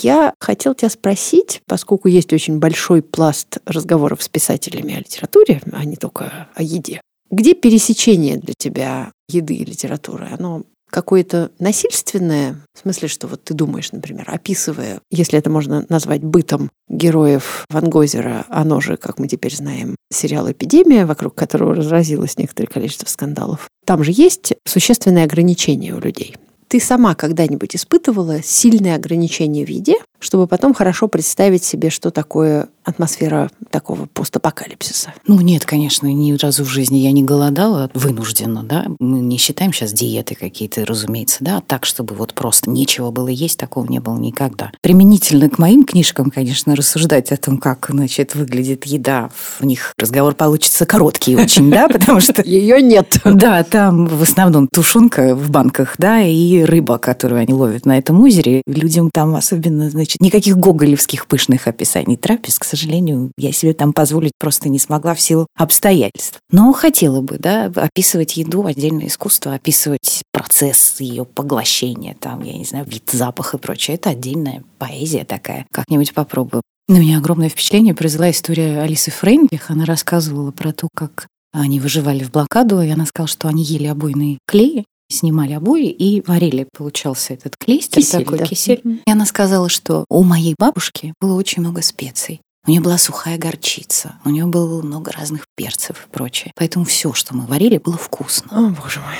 Я 0.01 0.33
хотел 0.39 0.75
тебя 0.75 0.89
спросить, 0.89 1.61
поскольку 1.65 2.07
есть 2.07 2.33
очень 2.33 2.59
большой 2.59 3.01
пласт 3.01 3.59
разговоров 3.65 4.21
с 4.21 4.29
писателями 4.29 4.95
о 4.95 4.99
литературе, 4.99 5.61
а 5.71 5.85
не 5.85 5.95
только 5.95 6.49
о 6.53 6.61
еде. 6.61 7.01
Где 7.29 7.53
пересечение 7.53 8.37
для 8.37 8.53
тебя 8.57 9.11
еды 9.29 9.55
и 9.55 9.65
литературы? 9.65 10.29
Оно 10.37 10.63
какое-то 10.89 11.51
насильственное, 11.59 12.61
в 12.73 12.79
смысле, 12.79 13.07
что 13.07 13.27
вот 13.27 13.43
ты 13.43 13.53
думаешь, 13.53 13.91
например, 13.91 14.25
описывая, 14.27 15.01
если 15.11 15.37
это 15.37 15.49
можно 15.49 15.85
назвать 15.89 16.23
бытом 16.23 16.71
героев 16.87 17.65
Ван 17.69 17.89
Гозера, 17.89 18.45
оно 18.49 18.79
же, 18.79 18.95
как 18.97 19.19
мы 19.19 19.27
теперь 19.27 19.53
знаем, 19.53 19.95
сериал 20.11 20.49
«Эпидемия», 20.49 21.05
вокруг 21.05 21.35
которого 21.35 21.75
разразилось 21.75 22.37
некоторое 22.37 22.67
количество 22.67 23.07
скандалов, 23.07 23.67
там 23.85 24.03
же 24.03 24.11
есть 24.13 24.53
существенные 24.65 25.25
ограничения 25.25 25.93
у 25.93 25.99
людей. 25.99 26.37
Ты 26.67 26.79
сама 26.81 27.15
когда-нибудь 27.15 27.75
испытывала 27.75 28.41
сильные 28.43 28.95
ограничения 28.95 29.65
в 29.65 29.69
еде, 29.69 29.97
чтобы 30.19 30.47
потом 30.47 30.73
хорошо 30.73 31.07
представить 31.07 31.63
себе, 31.63 31.89
что 31.89 32.11
такое 32.11 32.69
атмосфера 32.83 33.49
такого 33.69 34.05
постапокалипсиса. 34.05 35.13
Ну 35.27 35.39
нет, 35.41 35.65
конечно, 35.65 36.07
ни 36.07 36.33
разу 36.33 36.63
в 36.63 36.69
жизни 36.69 36.97
я 36.97 37.11
не 37.11 37.21
голодала 37.23 37.91
вынужденно, 37.93 38.63
да. 38.63 38.85
Мы 38.99 39.19
не 39.19 39.37
считаем 39.37 39.73
сейчас 39.73 39.91
диеты 39.91 40.35
какие-то, 40.35 40.85
разумеется, 40.85 41.37
да, 41.41 41.61
так, 41.61 41.85
чтобы 41.85 42.15
вот 42.15 42.33
просто 42.33 42.69
нечего 42.69 43.11
было 43.11 43.27
есть, 43.27 43.59
такого 43.59 43.85
не 43.87 43.99
было 43.99 44.17
никогда. 44.17 44.71
Применительно 44.81 45.49
к 45.49 45.57
моим 45.57 45.83
книжкам, 45.83 46.31
конечно, 46.31 46.75
рассуждать 46.75 47.31
о 47.31 47.37
том, 47.37 47.57
как, 47.57 47.87
значит, 47.89 48.35
выглядит 48.35 48.85
еда, 48.85 49.29
в 49.59 49.65
них 49.65 49.93
разговор 49.97 50.33
получится 50.33 50.85
короткий 50.85 51.35
очень, 51.35 51.69
да, 51.69 51.87
потому 51.89 52.21
что... 52.21 52.41
Ее 52.41 52.81
нет. 52.81 53.19
Да, 53.25 53.63
там 53.63 54.07
в 54.07 54.21
основном 54.21 54.67
тушенка 54.67 55.35
в 55.35 55.51
банках, 55.51 55.95
да, 55.97 56.21
и 56.21 56.56
рыба, 56.65 56.97
которую 56.97 57.41
они 57.41 57.53
ловят 57.53 57.85
на 57.85 57.97
этом 57.97 58.21
озере. 58.21 58.61
Людям 58.65 59.09
там 59.11 59.35
особенно, 59.35 59.89
значит, 59.89 60.21
никаких 60.21 60.57
гоголевских 60.57 61.27
пышных 61.27 61.67
описаний 61.67 62.17
трапез, 62.17 62.59
к 62.59 62.63
сожалению, 62.63 63.31
я 63.37 63.51
себе 63.51 63.73
там 63.73 63.93
позволить 63.93 64.33
просто 64.39 64.69
не 64.69 64.79
смогла 64.79 65.13
в 65.13 65.21
силу 65.21 65.47
обстоятельств. 65.57 66.39
Но 66.51 66.71
хотела 66.73 67.21
бы, 67.21 67.37
да, 67.37 67.71
описывать 67.75 68.37
еду, 68.37 68.65
отдельное 68.65 69.07
искусство, 69.07 69.53
описывать 69.53 70.23
процесс 70.31 70.95
ее 70.99 71.25
поглощения, 71.25 72.15
там, 72.19 72.43
я 72.43 72.57
не 72.57 72.65
знаю, 72.65 72.85
вид, 72.85 73.09
запах 73.11 73.53
и 73.53 73.57
прочее. 73.57 73.95
Это 73.95 74.11
отдельная 74.11 74.63
поэзия 74.77 75.25
такая. 75.25 75.65
Как-нибудь 75.71 76.13
попробую. 76.13 76.61
На 76.87 76.99
меня 76.99 77.17
огромное 77.17 77.49
впечатление 77.49 77.93
произвела 77.93 78.31
история 78.31 78.81
Алисы 78.81 79.11
Фрейндлих. 79.11 79.69
Она 79.69 79.83
рассказывала 79.83 80.51
про 80.51 80.71
то, 80.71 80.87
как 80.95 81.27
они 81.51 81.79
выживали 81.79 82.23
в 82.23 82.31
блокаду, 82.31 82.81
и 82.81 82.89
она 82.89 83.05
сказала, 83.05 83.27
что 83.27 83.47
они 83.47 83.63
ели 83.63 83.87
обойные 83.87 84.37
клеи, 84.47 84.85
снимали 85.09 85.53
обои 85.53 85.89
и 85.89 86.21
варили, 86.25 86.67
получался 86.75 87.33
этот 87.33 87.55
клейстер 87.57 88.01
кисель, 88.01 88.23
такой, 88.23 88.37
да. 88.39 88.45
кисель. 88.45 88.81
Mm-hmm. 88.83 88.99
И 89.05 89.11
она 89.11 89.25
сказала, 89.25 89.69
что 89.69 90.05
у 90.09 90.23
моей 90.23 90.55
бабушки 90.57 91.13
было 91.19 91.35
очень 91.35 91.61
много 91.61 91.81
специй. 91.81 92.41
У 92.65 92.71
нее 92.71 92.81
была 92.81 92.97
сухая 92.97 93.37
горчица, 93.37 94.19
у 94.25 94.29
нее 94.29 94.45
было 94.45 94.81
много 94.81 95.11
разных 95.13 95.45
перцев 95.55 96.05
и 96.05 96.11
прочее. 96.11 96.51
Поэтому 96.55 96.83
все, 96.83 97.13
что 97.13 97.33
мы 97.33 97.45
варили, 97.45 97.77
было 97.77 97.97
вкусно. 97.97 98.49
О, 98.51 98.69
боже 98.81 98.99
мой. 98.99 99.15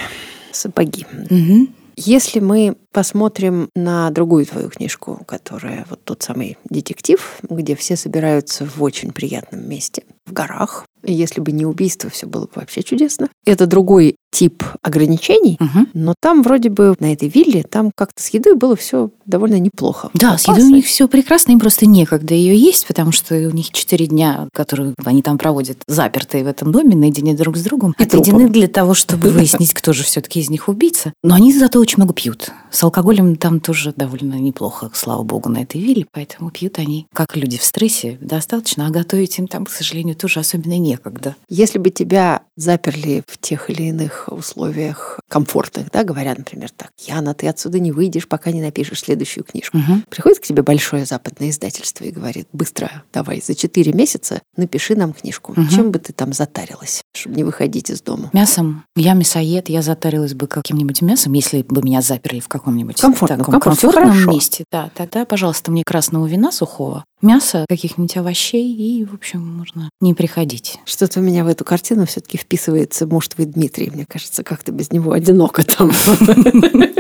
Сапоги. 0.52 1.06
Угу. 1.30 1.68
Если 1.96 2.40
мы 2.40 2.76
посмотрим 2.92 3.70
на 3.76 4.12
другую 4.12 4.46
твою 4.46 4.70
книжку, 4.70 5.24
которая 5.26 5.88
вот 5.90 6.04
тот 6.04 6.22
самый 6.22 6.58
детектив, 6.70 7.40
где 7.50 7.76
все 7.76 7.96
собираются 7.96 8.66
в 8.66 8.84
очень 8.84 9.12
приятном 9.12 9.68
месте, 9.68 10.04
в 10.28 10.34
горах, 10.34 10.86
если 11.04 11.40
бы 11.42 11.52
не 11.52 11.66
убийство, 11.66 12.10
все 12.10 12.28
было 12.28 12.44
бы 12.46 12.52
вообще 12.56 12.84
чудесно. 12.84 13.30
Это 13.46 13.66
другой 13.66 14.16
тип 14.30 14.64
ограничений, 14.82 15.58
Мгм. 15.60 15.88
но 15.94 16.14
там 16.20 16.44
вроде 16.44 16.70
бы 16.70 16.96
на 17.00 17.14
этой 17.14 17.30
вилле, 17.30 17.64
там 17.64 17.92
как-то 17.96 18.22
с 18.22 18.28
едой 18.30 18.56
было 18.56 18.76
все 18.76 19.10
довольно 19.26 19.58
неплохо. 19.60 20.10
Да, 20.14 20.38
с 20.38 20.48
едой 20.48 20.64
у 20.66 20.70
них 20.76 20.86
все 20.86 21.08
прекрасно, 21.08 21.54
им 21.54 21.60
просто 21.60 21.86
некогда 21.86 22.34
ее 22.34 22.58
есть, 22.58 22.86
потому 22.88 23.12
что 23.14 23.36
у 23.36 23.52
них 23.52 23.72
четыре 23.72 24.06
дня, 24.08 24.48
которые 24.54 24.94
они 25.06 25.22
там 25.22 25.38
проводят, 25.38 25.78
запертые 25.88 26.44
в 26.44 26.48
этом 26.48 26.72
доме, 26.74 26.96
наедине 26.96 27.36
друг 27.36 27.56
с 27.58 27.62
другом, 27.64 27.96
И 27.98 28.04
отведены 28.04 28.40
трупом. 28.40 28.52
для 28.52 28.68
того, 28.68 28.94
чтобы 28.94 29.30
выяснить, 29.30 29.74
кто 29.74 29.94
же 29.94 30.04
все-таки 30.04 30.42
из 30.42 30.50
них 30.50 30.68
убийца. 30.68 31.14
Но 31.24 31.34
они 31.36 31.54
зато 31.58 31.80
очень 31.80 31.98
много 31.98 32.14
пьют. 32.14 32.52
С 32.70 32.84
алкоголем 32.84 33.38
там 33.38 33.60
тоже 33.62 33.94
довольно 33.96 34.36
неплохо, 34.36 34.92
слава 34.94 35.24
богу, 35.24 35.48
на 35.50 35.60
этой 35.64 35.80
вилле, 35.80 36.06
поэтому 36.12 36.52
пьют 36.52 36.80
они, 36.80 37.08
как 37.14 37.36
люди 37.38 37.58
в 37.58 37.64
стрессе, 37.64 38.18
достаточно, 38.20 38.88
а 38.88 38.90
готовить 38.90 39.40
им 39.40 39.48
там, 39.48 39.66
к 39.66 39.70
сожалению, 39.70 40.16
тоже 40.18 40.42
особенно 40.42 40.78
некогда. 40.78 41.36
Если 41.50 41.78
бы 41.78 41.90
тебя 41.90 42.42
заперли 42.56 43.24
в 43.28 43.38
тех 43.38 43.70
или 43.70 43.84
иных 43.84 44.28
условиях 44.32 45.20
комфортных, 45.30 45.92
да, 45.92 46.04
говоря, 46.04 46.36
например, 46.38 46.70
так, 46.76 46.92
Яна, 46.98 47.34
ты 47.34 47.48
отсюда 47.48 47.80
не 47.80 47.92
выйдешь, 47.92 48.28
пока 48.28 48.52
не 48.52 48.62
напишешь 48.62 49.02
следующую 49.02 49.44
книжку. 49.44 49.78
Мгм. 49.78 50.04
Приходит 50.10 50.40
к 50.40 50.44
тебе 50.44 50.64
большое 50.64 51.06
западное 51.06 51.50
издательство 51.50 52.04
и 52.04 52.12
говорит, 52.12 52.48
быстро, 52.52 53.04
давай, 53.14 53.42
за 53.46 53.56
4 53.56 53.94
месяца 53.94 54.42
напиши 54.56 54.96
нам 54.96 55.14
книжку. 55.14 55.54
Мгм. 55.56 55.70
Чем 55.70 55.92
бы 55.92 56.00
ты 56.00 56.14
там 56.14 56.34
затарилась, 56.34 57.02
чтобы 57.16 57.36
не 57.36 57.44
выходить 57.44 57.90
из 57.90 58.02
дома? 58.02 58.30
Мясом. 58.34 58.84
Я 58.96 59.14
мясоед, 59.14 59.70
я 59.70 59.82
затарилась 59.82 60.34
бы 60.34 60.48
каким-нибудь 60.48 61.02
мясом, 61.02 61.34
если 61.34 61.62
бы 61.62 61.82
меня 61.82 62.02
заперли 62.02 62.40
в 62.40 62.48
каком-нибудь 62.48 63.00
Комфортном, 63.00 63.40
таком 63.40 63.60
комфортном, 63.60 64.04
комфортном 64.04 64.36
месте. 64.36 64.64
Да, 64.72 64.90
тогда, 64.96 65.26
пожалуйста, 65.26 65.72
мне 65.72 65.84
красного 65.86 66.26
вина 66.26 66.52
сухого, 66.52 67.06
мяса, 67.22 67.66
каких-нибудь 67.68 68.18
овощей, 68.18 68.74
и, 68.74 69.06
в 69.06 69.14
общем, 69.14 69.46
можно 69.46 69.90
не 70.02 70.14
приходить. 70.14 70.80
Что-то 70.86 71.20
у 71.20 71.24
меня 71.24 71.44
в 71.44 71.48
эту 71.48 71.66
картину 71.66 72.06
все-таки 72.06 72.38
вписывается 72.38 73.08
муж 73.08 73.28
твой 73.28 73.48
Дмитрий. 73.48 73.90
Мне 73.90 74.06
кажется, 74.06 74.44
как-то 74.44 74.72
без 74.72 74.92
него 74.92 75.12
одиноко 75.12 75.64
там. 75.64 75.90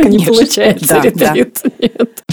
Не 0.08 0.26
получается 0.26 1.00
ретрит. 1.00 1.62
Нет. 1.80 2.24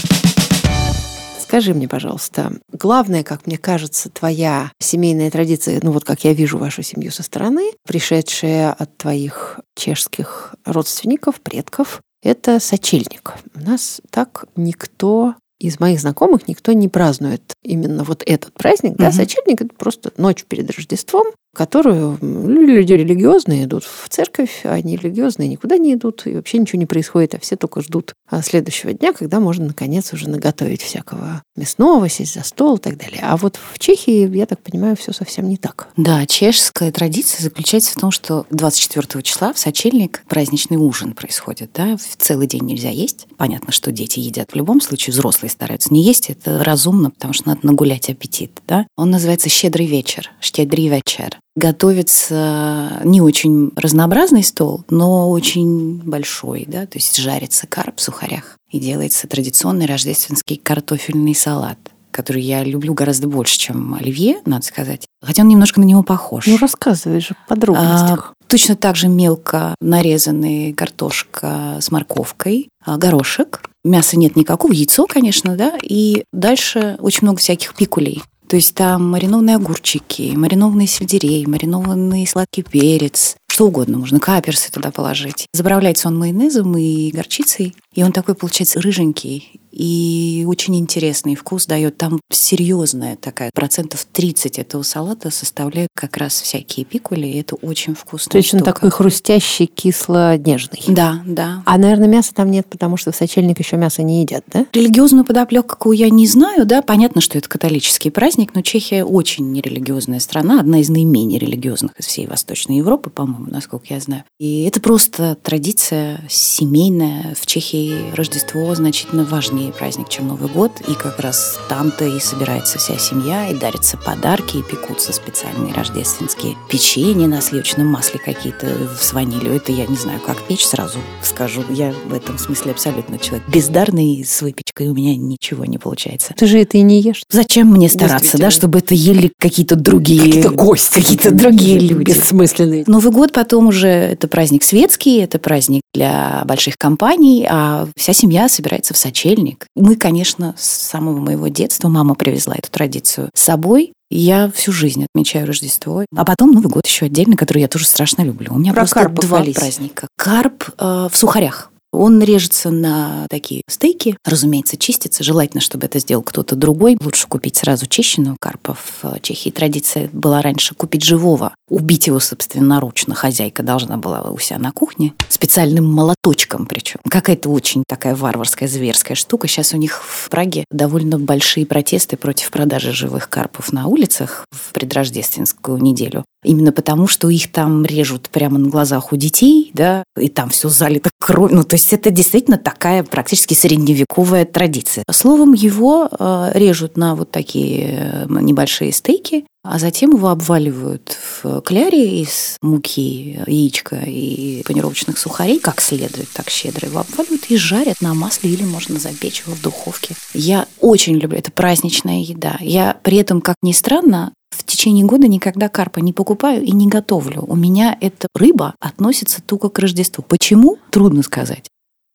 Скажи 1.39 1.73
мне, 1.73 1.87
пожалуйста, 1.87 2.53
главное, 2.73 3.23
как 3.23 3.45
мне 3.45 3.57
кажется, 3.57 4.09
твоя 4.09 4.71
семейная 4.79 5.29
традиция, 5.29 5.79
ну 5.83 5.91
вот 5.91 6.03
как 6.03 6.23
я 6.23 6.33
вижу 6.33 6.57
вашу 6.57 6.81
семью 6.81 7.11
со 7.11 7.21
стороны, 7.21 7.71
пришедшая 7.87 8.73
от 8.73 8.97
твоих 8.97 9.59
чешских 9.75 10.55
родственников, 10.65 11.39
предков, 11.41 12.01
это 12.23 12.59
сочельник. 12.59 13.35
У 13.53 13.59
нас 13.59 14.01
так 14.09 14.45
никто 14.55 15.35
из 15.59 15.79
моих 15.79 15.99
знакомых 15.99 16.47
никто 16.47 16.73
не 16.73 16.87
празднует 16.89 17.53
именно 17.63 18.03
вот 18.03 18.23
этот 18.25 18.53
праздник. 18.53 18.95
Да, 18.97 19.05
Мгм. 19.07 19.13
сочельник 19.13 19.61
это 19.61 19.73
просто 19.75 20.11
ночь 20.17 20.43
перед 20.45 20.69
Рождеством, 20.71 21.27
которую 21.55 22.19
люди 22.21 22.93
религиозные 22.93 23.63
идут 23.63 23.83
в 23.83 24.09
церковь, 24.09 24.61
а 24.63 24.79
не 24.81 24.97
религиозные 24.97 25.47
никуда 25.47 25.77
не 25.77 25.95
идут, 25.95 26.27
и 26.27 26.35
вообще 26.35 26.59
ничего 26.59 26.79
не 26.79 26.85
происходит, 26.85 27.33
а 27.33 27.39
все 27.39 27.55
только 27.55 27.81
ждут 27.81 28.13
а, 28.29 28.41
следующего 28.41 28.93
дня, 28.93 29.13
когда 29.13 29.39
можно 29.39 29.67
наконец 29.67 30.13
уже 30.13 30.29
наготовить 30.29 30.81
всякого 30.81 31.41
мясного, 31.55 32.09
сесть 32.09 32.35
за 32.35 32.43
стол 32.43 32.77
и 32.77 32.79
так 32.79 32.97
далее. 32.97 33.21
А 33.23 33.37
вот 33.37 33.55
в 33.55 33.79
Чехии, 33.79 34.29
я 34.35 34.45
так 34.45 34.59
понимаю, 34.61 34.95
все 34.95 35.13
совсем 35.13 35.47
не 35.47 35.57
так. 35.57 35.87
Да, 35.97 36.25
чешская 36.25 36.91
традиция 36.91 37.43
заключается 37.43 37.93
в 37.93 37.95
том, 37.95 38.11
что 38.11 38.45
24 38.49 39.23
числа 39.23 39.53
в 39.53 39.59
сочельник 39.59 40.23
праздничный 40.27 40.77
ужин 40.77 41.13
происходит. 41.13 41.71
Да? 41.73 41.97
Целый 42.17 42.47
день 42.47 42.63
нельзя 42.63 42.89
есть. 42.89 43.27
Понятно, 43.37 43.71
что 43.71 43.91
дети 43.91 44.19
едят 44.19 44.51
в 44.51 44.55
любом 44.55 44.81
случае, 44.81 45.13
взрослые 45.13 45.49
стараются 45.49 45.93
не 45.93 46.03
есть. 46.03 46.29
Это 46.29 46.63
разумно, 46.63 47.11
потому 47.11 47.33
что 47.33 47.47
надо 47.47 47.65
нагулять 47.65 48.09
аппетит. 48.09 48.51
Да? 48.67 48.85
Он 48.97 49.09
называется 49.09 49.49
«Щедрый 49.49 49.87
вечер», 49.87 50.31
«Щедрый 50.41 50.87
вечер». 50.87 51.39
Готовится 51.55 52.99
не 53.03 53.21
очень 53.21 53.71
разнообразный 53.75 54.43
стол, 54.43 54.83
но 54.89 55.29
очень 55.29 56.01
большой. 56.03 56.65
Да? 56.67 56.85
То 56.85 56.97
есть 56.97 57.17
жарится 57.17 57.65
карп 57.67 57.97
в 57.97 58.01
сухарях 58.01 58.57
и 58.69 58.79
делается 58.79 59.27
традиционный 59.27 59.85
рождественский 59.85 60.57
картофельный 60.57 61.35
салат 61.35 61.77
который 62.15 62.41
я 62.43 62.63
люблю 62.63 62.93
гораздо 62.93 63.27
больше, 63.27 63.59
чем 63.59 63.93
оливье, 63.93 64.37
надо 64.45 64.65
сказать. 64.65 65.05
Хотя 65.21 65.41
он 65.41 65.49
немножко 65.49 65.81
на 65.81 65.83
него 65.83 66.01
похож. 66.01 66.47
Ну, 66.47 66.57
рассказывай 66.57 67.19
же 67.19 67.33
в 67.33 67.49
подробностях. 67.49 68.31
А, 68.31 68.45
точно 68.47 68.77
так 68.77 68.95
же 68.95 69.09
мелко 69.09 69.75
нарезанный 69.81 70.71
картошка 70.71 71.79
с 71.81 71.91
морковкой, 71.91 72.69
а, 72.85 72.95
горошек. 72.95 73.63
Мяса 73.83 74.17
нет 74.17 74.37
никакого, 74.37 74.71
яйцо, 74.71 75.07
конечно, 75.07 75.57
да. 75.57 75.77
И 75.83 76.23
дальше 76.31 76.95
очень 76.99 77.19
много 77.23 77.39
всяких 77.39 77.75
пикулей. 77.75 78.23
То 78.47 78.55
есть 78.55 78.75
там 78.75 79.09
маринованные 79.09 79.55
огурчики, 79.55 80.33
маринованный 80.35 80.87
сельдерей, 80.87 81.45
маринованный 81.45 82.27
сладкий 82.27 82.63
перец, 82.63 83.37
что 83.47 83.67
угодно 83.67 83.97
можно, 83.97 84.19
каперсы 84.19 84.71
туда 84.71 84.91
положить. 84.91 85.47
Заправляется 85.53 86.09
он 86.09 86.17
майонезом 86.17 86.77
и 86.77 87.09
горчицей, 87.11 87.73
и 87.93 88.03
он 88.03 88.11
такой 88.11 88.35
получается 88.35 88.81
рыженький 88.81 89.61
и 89.75 90.45
очень 90.47 90.77
интересный 90.77 91.35
вкус 91.35 91.65
дает. 91.65 91.97
Там 91.97 92.19
серьезная 92.31 93.17
такая, 93.17 93.51
процентов 93.53 94.07
30 94.11 94.57
этого 94.57 94.83
салата 94.83 95.29
составляют 95.29 95.89
как 95.93 96.17
раз 96.17 96.39
всякие 96.39 96.85
пикули, 96.85 97.27
и 97.27 97.39
это 97.39 97.55
очень 97.55 97.93
вкусно. 97.93 98.31
То 98.31 98.37
есть 98.37 98.53
он 98.53 98.61
такой 98.61 98.89
хрустящий, 98.89 99.65
кисло-нежный. 99.65 100.81
Да, 100.87 101.21
да. 101.25 101.61
А, 101.65 101.77
наверное, 101.77 102.07
мяса 102.07 102.33
там 102.33 102.49
нет, 102.49 102.67
потому 102.67 102.95
что 102.97 103.11
в 103.11 103.15
сочельник 103.15 103.59
еще 103.59 103.75
мясо 103.75 104.01
не 104.01 104.21
едят, 104.21 104.45
да? 104.51 104.65
Религиозную 104.73 105.25
подоплеку 105.25 105.91
я 105.91 106.09
не 106.09 106.25
знаю, 106.25 106.65
да, 106.65 106.81
понятно, 106.81 107.19
что 107.19 107.37
это 107.37 107.49
католический 107.49 108.11
праздник, 108.11 108.55
но 108.55 108.61
Чехия 108.61 109.03
очень 109.03 109.51
нерелигиозная 109.51 110.19
страна, 110.19 110.61
одна 110.61 110.79
из 110.79 110.89
наименее 110.89 111.39
религиозных 111.39 111.91
из 111.99 112.05
всей 112.05 112.27
Восточной 112.27 112.77
Европы, 112.77 113.09
по-моему, 113.09 113.47
насколько 113.49 113.85
я 113.89 113.99
знаю. 113.99 114.23
И 114.39 114.63
это 114.63 114.79
просто 114.79 115.35
традиция 115.35 116.21
семейная. 116.29 117.35
В 117.39 117.45
Чехии 117.45 118.13
Рождество 118.13 118.73
значительно 118.75 119.25
важнее 119.25 119.64
праздник, 119.71 120.09
чем 120.09 120.27
Новый 120.27 120.49
год, 120.49 120.71
и 120.87 120.93
как 120.93 121.19
раз 121.19 121.59
там-то 121.69 122.05
и 122.05 122.19
собирается 122.19 122.77
вся 122.79 122.97
семья, 122.97 123.49
и 123.49 123.55
дарятся 123.55 123.97
подарки, 123.97 124.57
и 124.57 124.63
пекутся 124.63 125.13
специальные 125.13 125.73
рождественские 125.73 126.55
печенья 126.69 127.27
на 127.27 127.41
сливочном 127.41 127.87
масле 127.87 128.19
какие-то 128.19 128.67
с 128.99 129.13
ванилью. 129.13 129.53
Это 129.53 129.71
я 129.71 129.85
не 129.85 129.95
знаю, 129.95 130.19
как 130.19 130.41
печь, 130.43 130.65
сразу 130.65 130.99
скажу. 131.21 131.63
Я 131.69 131.93
в 132.05 132.13
этом 132.13 132.37
смысле 132.37 132.71
абсолютно 132.71 133.17
человек 133.17 133.47
бездарный, 133.47 134.23
с 134.25 134.41
выпечкой 134.41 134.89
у 134.89 134.93
меня 134.93 135.15
ничего 135.15 135.65
не 135.65 135.77
получается. 135.77 136.33
Ты 136.35 136.47
же 136.47 136.59
это 136.59 136.77
и 136.77 136.81
не 136.81 137.01
ешь. 137.01 137.23
Зачем 137.29 137.67
мне 137.67 137.89
стараться, 137.89 138.37
да, 138.37 138.51
чтобы 138.51 138.79
это 138.79 138.93
ели 138.93 139.31
какие-то 139.39 139.75
другие... 139.75 140.21
Какие-то 140.21 140.49
гости. 140.49 140.95
Какие-то 140.95 141.31
другие 141.31 141.79
люди. 141.79 142.11
Бессмысленные. 142.11 142.83
Новый 142.87 143.11
год 143.11 143.31
потом 143.33 143.67
уже 143.67 143.87
это 143.87 144.27
праздник 144.27 144.63
светский, 144.63 145.19
это 145.19 145.39
праздник 145.39 145.81
для 145.93 146.43
больших 146.45 146.77
компаний, 146.77 147.47
а 147.49 147.87
вся 147.95 148.13
семья 148.13 148.49
собирается 148.49 148.93
в 148.93 148.97
сочельник. 148.97 149.54
Мы, 149.75 149.95
конечно, 149.95 150.55
с 150.57 150.65
самого 150.65 151.19
моего 151.19 151.47
детства 151.47 151.87
мама 151.89 152.15
привезла 152.15 152.55
эту 152.55 152.71
традицию 152.71 153.29
с 153.33 153.41
собой. 153.41 153.93
Я 154.09 154.51
всю 154.53 154.71
жизнь 154.71 155.05
отмечаю 155.05 155.47
Рождество. 155.47 156.05
А 156.15 156.25
потом 156.25 156.51
Новый 156.51 156.69
год 156.69 156.85
еще 156.85 157.05
отдельно, 157.07 157.35
который 157.35 157.59
я 157.59 157.67
тоже 157.67 157.85
страшно 157.85 158.21
люблю. 158.21 158.53
У 158.53 158.57
меня 158.57 158.73
Про 158.73 158.81
просто 158.81 159.09
два 159.09 159.43
праздника. 159.43 160.07
Карп 160.15 160.69
э, 160.77 161.09
в 161.11 161.17
сухарях. 161.17 161.71
Он 161.95 162.21
режется 162.21 162.69
на 162.71 163.25
такие 163.29 163.61
стейки, 163.69 164.17
разумеется, 164.25 164.77
чистится. 164.77 165.23
Желательно, 165.23 165.61
чтобы 165.61 165.85
это 165.85 165.99
сделал 165.99 166.23
кто-то 166.23 166.55
другой. 166.55 166.97
Лучше 167.01 167.27
купить 167.27 167.57
сразу 167.57 167.87
чищенного 167.87 168.37
карпа. 168.39 168.75
В 169.01 169.19
Чехии 169.21 169.49
традиция 169.49 170.09
была 170.11 170.41
раньше 170.41 170.75
купить 170.75 171.03
живого. 171.03 171.55
Убить 171.69 172.07
его 172.07 172.19
собственноручно. 172.19 173.15
Хозяйка 173.15 173.63
должна 173.63 173.97
была 173.97 174.21
у 174.21 174.37
себя 174.39 174.59
на 174.59 174.71
кухне. 174.71 175.13
Специальным 175.29 175.91
молоточком 175.91 176.65
причем. 176.65 176.99
Какая-то 177.09 177.49
очень 177.49 177.83
такая 177.87 178.15
варварская, 178.15 178.67
зверская 178.67 179.15
штука. 179.15 179.47
Сейчас 179.47 179.73
у 179.73 179.77
них 179.77 180.03
в 180.03 180.29
Праге 180.29 180.65
довольно 180.69 181.17
большие 181.17 181.65
протесты 181.65 182.17
против 182.17 182.51
продажи 182.51 182.91
живых 182.91 183.29
карпов 183.29 183.71
на 183.71 183.87
улицах 183.87 184.45
в 184.51 184.73
предрождественскую 184.73 185.77
неделю. 185.77 186.25
Именно 186.43 186.71
потому, 186.71 187.07
что 187.07 187.29
их 187.29 187.51
там 187.51 187.85
режут 187.85 188.29
прямо 188.29 188.59
на 188.59 188.69
глазах 188.69 189.11
у 189.11 189.15
детей, 189.15 189.71
да, 189.73 190.03
и 190.19 190.29
там 190.29 190.49
все 190.49 190.69
залито 190.69 191.09
кровью. 191.19 191.57
Ну, 191.57 191.63
то 191.63 191.75
есть 191.75 191.84
это 191.93 192.11
действительно 192.11 192.57
такая 192.57 193.03
практически 193.03 193.53
средневековая 193.53 194.45
традиция. 194.45 195.03
Словом, 195.11 195.53
его 195.53 196.09
э, 196.09 196.51
режут 196.53 196.97
на 196.97 197.15
вот 197.15 197.31
такие 197.31 198.25
э, 198.27 198.27
небольшие 198.29 198.91
стейки, 198.91 199.45
а 199.63 199.79
затем 199.79 200.11
его 200.11 200.29
обваливают 200.29 201.17
в 201.43 201.61
кляре 201.61 202.21
из 202.21 202.57
муки, 202.61 203.39
яичка 203.47 203.95
и 204.05 204.61
панировочных 204.63 205.17
сухарей, 205.17 205.59
как 205.59 205.81
следует, 205.81 206.29
так 206.29 206.49
щедро 206.49 206.87
его 206.87 206.99
обваливают 206.99 207.45
и 207.49 207.57
жарят 207.57 207.99
на 207.99 208.13
масле 208.13 208.51
или 208.51 208.63
можно 208.63 208.99
запечь 208.99 209.43
его 209.45 209.55
в 209.55 209.61
духовке. 209.61 210.15
Я 210.33 210.67
очень 210.79 211.15
люблю, 211.15 211.39
это 211.39 211.51
праздничная 211.51 212.21
еда. 212.21 212.57
Я 212.61 212.97
при 213.01 213.17
этом, 213.17 213.41
как 213.41 213.55
ни 213.63 213.71
странно, 213.71 214.33
в 214.51 214.63
течение 214.63 215.05
года 215.05 215.27
никогда 215.27 215.67
карпа 215.67 215.99
не 215.99 216.13
покупаю 216.13 216.63
и 216.63 216.71
не 216.71 216.87
готовлю. 216.87 217.43
У 217.47 217.55
меня 217.55 217.97
эта 217.99 218.27
рыба 218.35 218.75
относится 218.79 219.41
только 219.41 219.69
к 219.69 219.79
Рождеству. 219.79 220.23
Почему? 220.27 220.77
Трудно 220.91 221.23
сказать. 221.23 221.65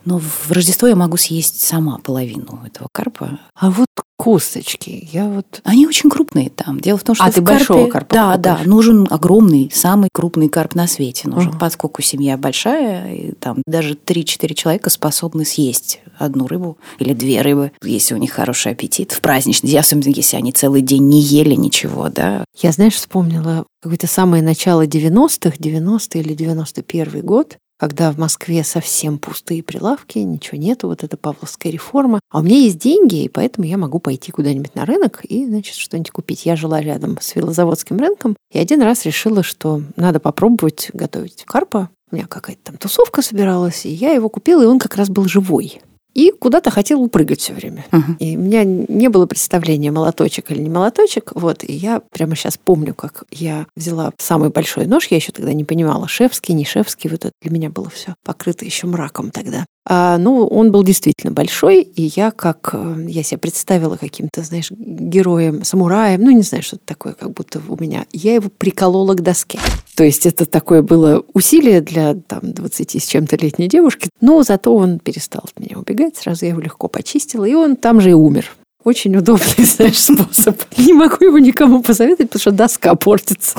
Но 0.05 0.19
в 0.19 0.51
Рождество 0.51 0.89
я 0.89 0.97
могу 0.97 1.17
съесть 1.17 1.61
сама 1.61 1.99
половину 1.99 2.61
этого 2.65 2.89
карпа. 2.93 3.39
А 3.55 3.71
вот 3.71 3.87
косточки, 4.17 5.09
я 5.13 5.29
вот... 5.29 5.63
Они 5.65 5.87
очень 5.87 6.11
крупные 6.11 6.51
там. 6.51 6.79
Дело 6.79 6.99
в 6.99 7.03
том, 7.03 7.15
что 7.15 7.25
а 7.25 7.33
ты 7.33 7.41
карпе... 7.43 7.59
большого 7.59 7.89
карпа 7.89 8.15
Да, 8.15 8.33
покупаешь? 8.33 8.59
да, 8.65 8.69
нужен 8.69 9.07
огромный, 9.09 9.71
самый 9.73 10.11
крупный 10.13 10.51
карп 10.51 10.75
на 10.75 10.87
свете 10.87 11.27
нужен. 11.29 11.51
Мгм. 11.53 11.59
Поскольку 11.59 12.03
семья 12.03 12.37
большая, 12.37 13.15
и 13.15 13.33
там 13.33 13.63
даже 13.67 13.95
3-4 13.95 14.53
человека 14.53 14.91
способны 14.91 15.47
съесть 15.47 16.01
одну 16.19 16.47
рыбу 16.47 16.77
или 16.99 17.15
две 17.15 17.41
рыбы, 17.41 17.73
если 17.83 18.15
у 18.15 18.19
них 18.19 18.33
хороший 18.33 18.73
аппетит. 18.73 19.13
В 19.13 19.23
праздничный 19.23 19.71
день, 19.71 19.79
особенно 19.79 20.13
если 20.13 20.37
они 20.37 20.53
целый 20.53 20.83
день 20.83 21.09
не 21.09 21.23
ели 21.23 21.55
ничего, 21.55 22.11
да. 22.11 22.45
Я, 22.61 22.73
знаешь, 22.73 22.95
вспомнила 22.95 23.65
какое-то 23.81 24.07
самое 24.07 24.43
начало 24.43 24.87
90-х, 24.87 25.57
90 25.59 26.19
или 26.19 26.35
91 26.35 27.25
год, 27.25 27.57
когда 27.81 28.13
в 28.13 28.19
Москве 28.19 28.63
совсем 28.63 29.19
пустые 29.19 29.63
прилавки, 29.63 30.19
ничего 30.19 30.59
нету, 30.59 30.89
вот 30.89 31.03
это 31.03 31.17
Павловская 31.17 31.73
реформа. 31.73 32.21
А 32.31 32.41
у 32.41 32.43
меня 32.43 32.59
есть 32.59 32.79
деньги, 32.79 33.25
и 33.25 33.29
поэтому 33.31 33.67
я 33.67 33.79
могу 33.79 34.01
пойти 34.01 34.31
куда-нибудь 34.31 34.75
на 34.75 34.85
рынок 34.85 35.25
и, 35.25 35.47
значит, 35.47 35.77
что-нибудь 35.77 36.11
купить. 36.11 36.45
Я 36.45 36.57
жила 36.57 36.83
рядом 36.83 37.17
с 37.19 37.35
Велозаводским 37.35 37.97
рынком, 37.97 38.37
и 38.53 38.59
один 38.59 38.83
раз 38.83 39.07
решила, 39.07 39.43
что 39.43 39.81
надо 39.97 40.21
попробовать 40.21 40.91
готовить 40.93 41.45
карпа. 41.47 41.89
У 42.13 42.17
меня 42.17 42.27
какая-то 42.27 42.61
там 42.65 42.77
тусовка 42.77 43.23
собиралась, 43.23 43.87
и 43.87 43.91
я 43.91 44.13
его 44.13 44.29
купила, 44.29 44.63
и 44.63 44.67
он 44.67 44.79
как 44.79 44.97
раз 44.97 45.09
был 45.09 45.25
живой. 45.25 45.81
И 46.15 46.33
куда-то 46.33 46.71
хотел 46.71 47.03
упрыгать 47.03 47.41
все 47.41 47.53
время. 47.53 47.85
Мгм. 47.93 48.17
И 48.19 48.37
у 48.37 48.41
меня 48.41 48.65
не 48.65 49.09
было 49.09 49.27
представления, 49.27 49.91
молоточек 49.91 50.51
или 50.51 50.61
не 50.61 50.71
молоточек. 50.71 51.33
Вот, 51.35 51.65
и 51.65 51.73
я 51.73 52.03
прямо 52.11 52.37
сейчас 52.37 52.59
помню, 52.59 52.95
как 52.95 53.25
я 53.31 53.67
взяла 53.77 54.13
самый 54.19 54.51
большой 54.51 54.87
нож. 54.87 55.07
Я 55.11 55.17
еще 55.17 55.33
тогда 55.33 55.53
не 55.53 55.65
понимала, 55.65 56.09
шефский, 56.09 56.55
не 56.55 56.65
шефский. 56.65 57.11
Вот 57.11 57.25
это 57.25 57.33
для 57.43 57.51
меня 57.51 57.71
было 57.71 57.89
все 57.91 58.15
покрыто 58.25 58.65
еще 58.65 58.87
мраком 58.87 59.31
тогда. 59.31 59.67
А, 59.87 60.19
ну, 60.19 60.47
он 60.47 60.71
был 60.73 60.83
действительно 60.85 61.33
большой, 61.33 61.83
и 61.83 62.13
я 62.15 62.31
как... 62.31 62.71
э, 62.75 62.97
Я 63.09 63.23
себя 63.23 63.39
представила 63.39 63.97
каким-то, 63.97 64.43
знаешь, 64.43 64.71
героем, 64.71 65.65
самураем, 65.65 66.23
ну, 66.23 66.31
не 66.31 66.43
знаю, 66.43 66.63
что-то 66.63 66.83
такое, 66.85 67.15
как 67.15 67.33
будто 67.33 67.61
у 67.67 67.77
меня... 67.81 68.05
Я 68.13 68.35
его 68.35 68.51
приколола 68.51 69.15
к 69.15 69.23
доске. 69.23 69.59
То 69.97 70.05
есть 70.05 70.27
это 70.27 70.45
такое 70.45 70.83
было 70.83 71.25
усилие 71.33 71.81
для 71.81 72.15
там 72.15 72.41
20 72.43 73.03
с 73.03 73.07
чем-то 73.07 73.37
летней 73.37 73.69
девушки, 73.69 74.11
но 74.21 74.43
зато 74.43 74.75
он 74.75 74.99
перестал 74.99 75.43
от 75.45 75.59
меня 75.59 75.79
убегать, 75.79 76.17
сразу 76.17 76.45
я 76.45 76.51
его 76.51 76.61
легко 76.61 76.89
почистила, 76.89 77.45
и 77.45 77.55
он 77.55 77.77
там 77.77 78.01
же 78.01 78.11
и 78.11 78.15
умер. 78.15 78.51
Очень 78.85 79.17
удобный, 79.17 79.47
знаешь, 79.65 80.01
способ. 80.03 80.59
Не 80.77 80.93
могу 80.93 81.25
его 81.25 81.39
никому 81.39 81.83
посоветовать, 81.83 82.31
потому 82.31 82.41
что 82.41 82.51
доска 82.53 82.95
портится. 82.95 83.57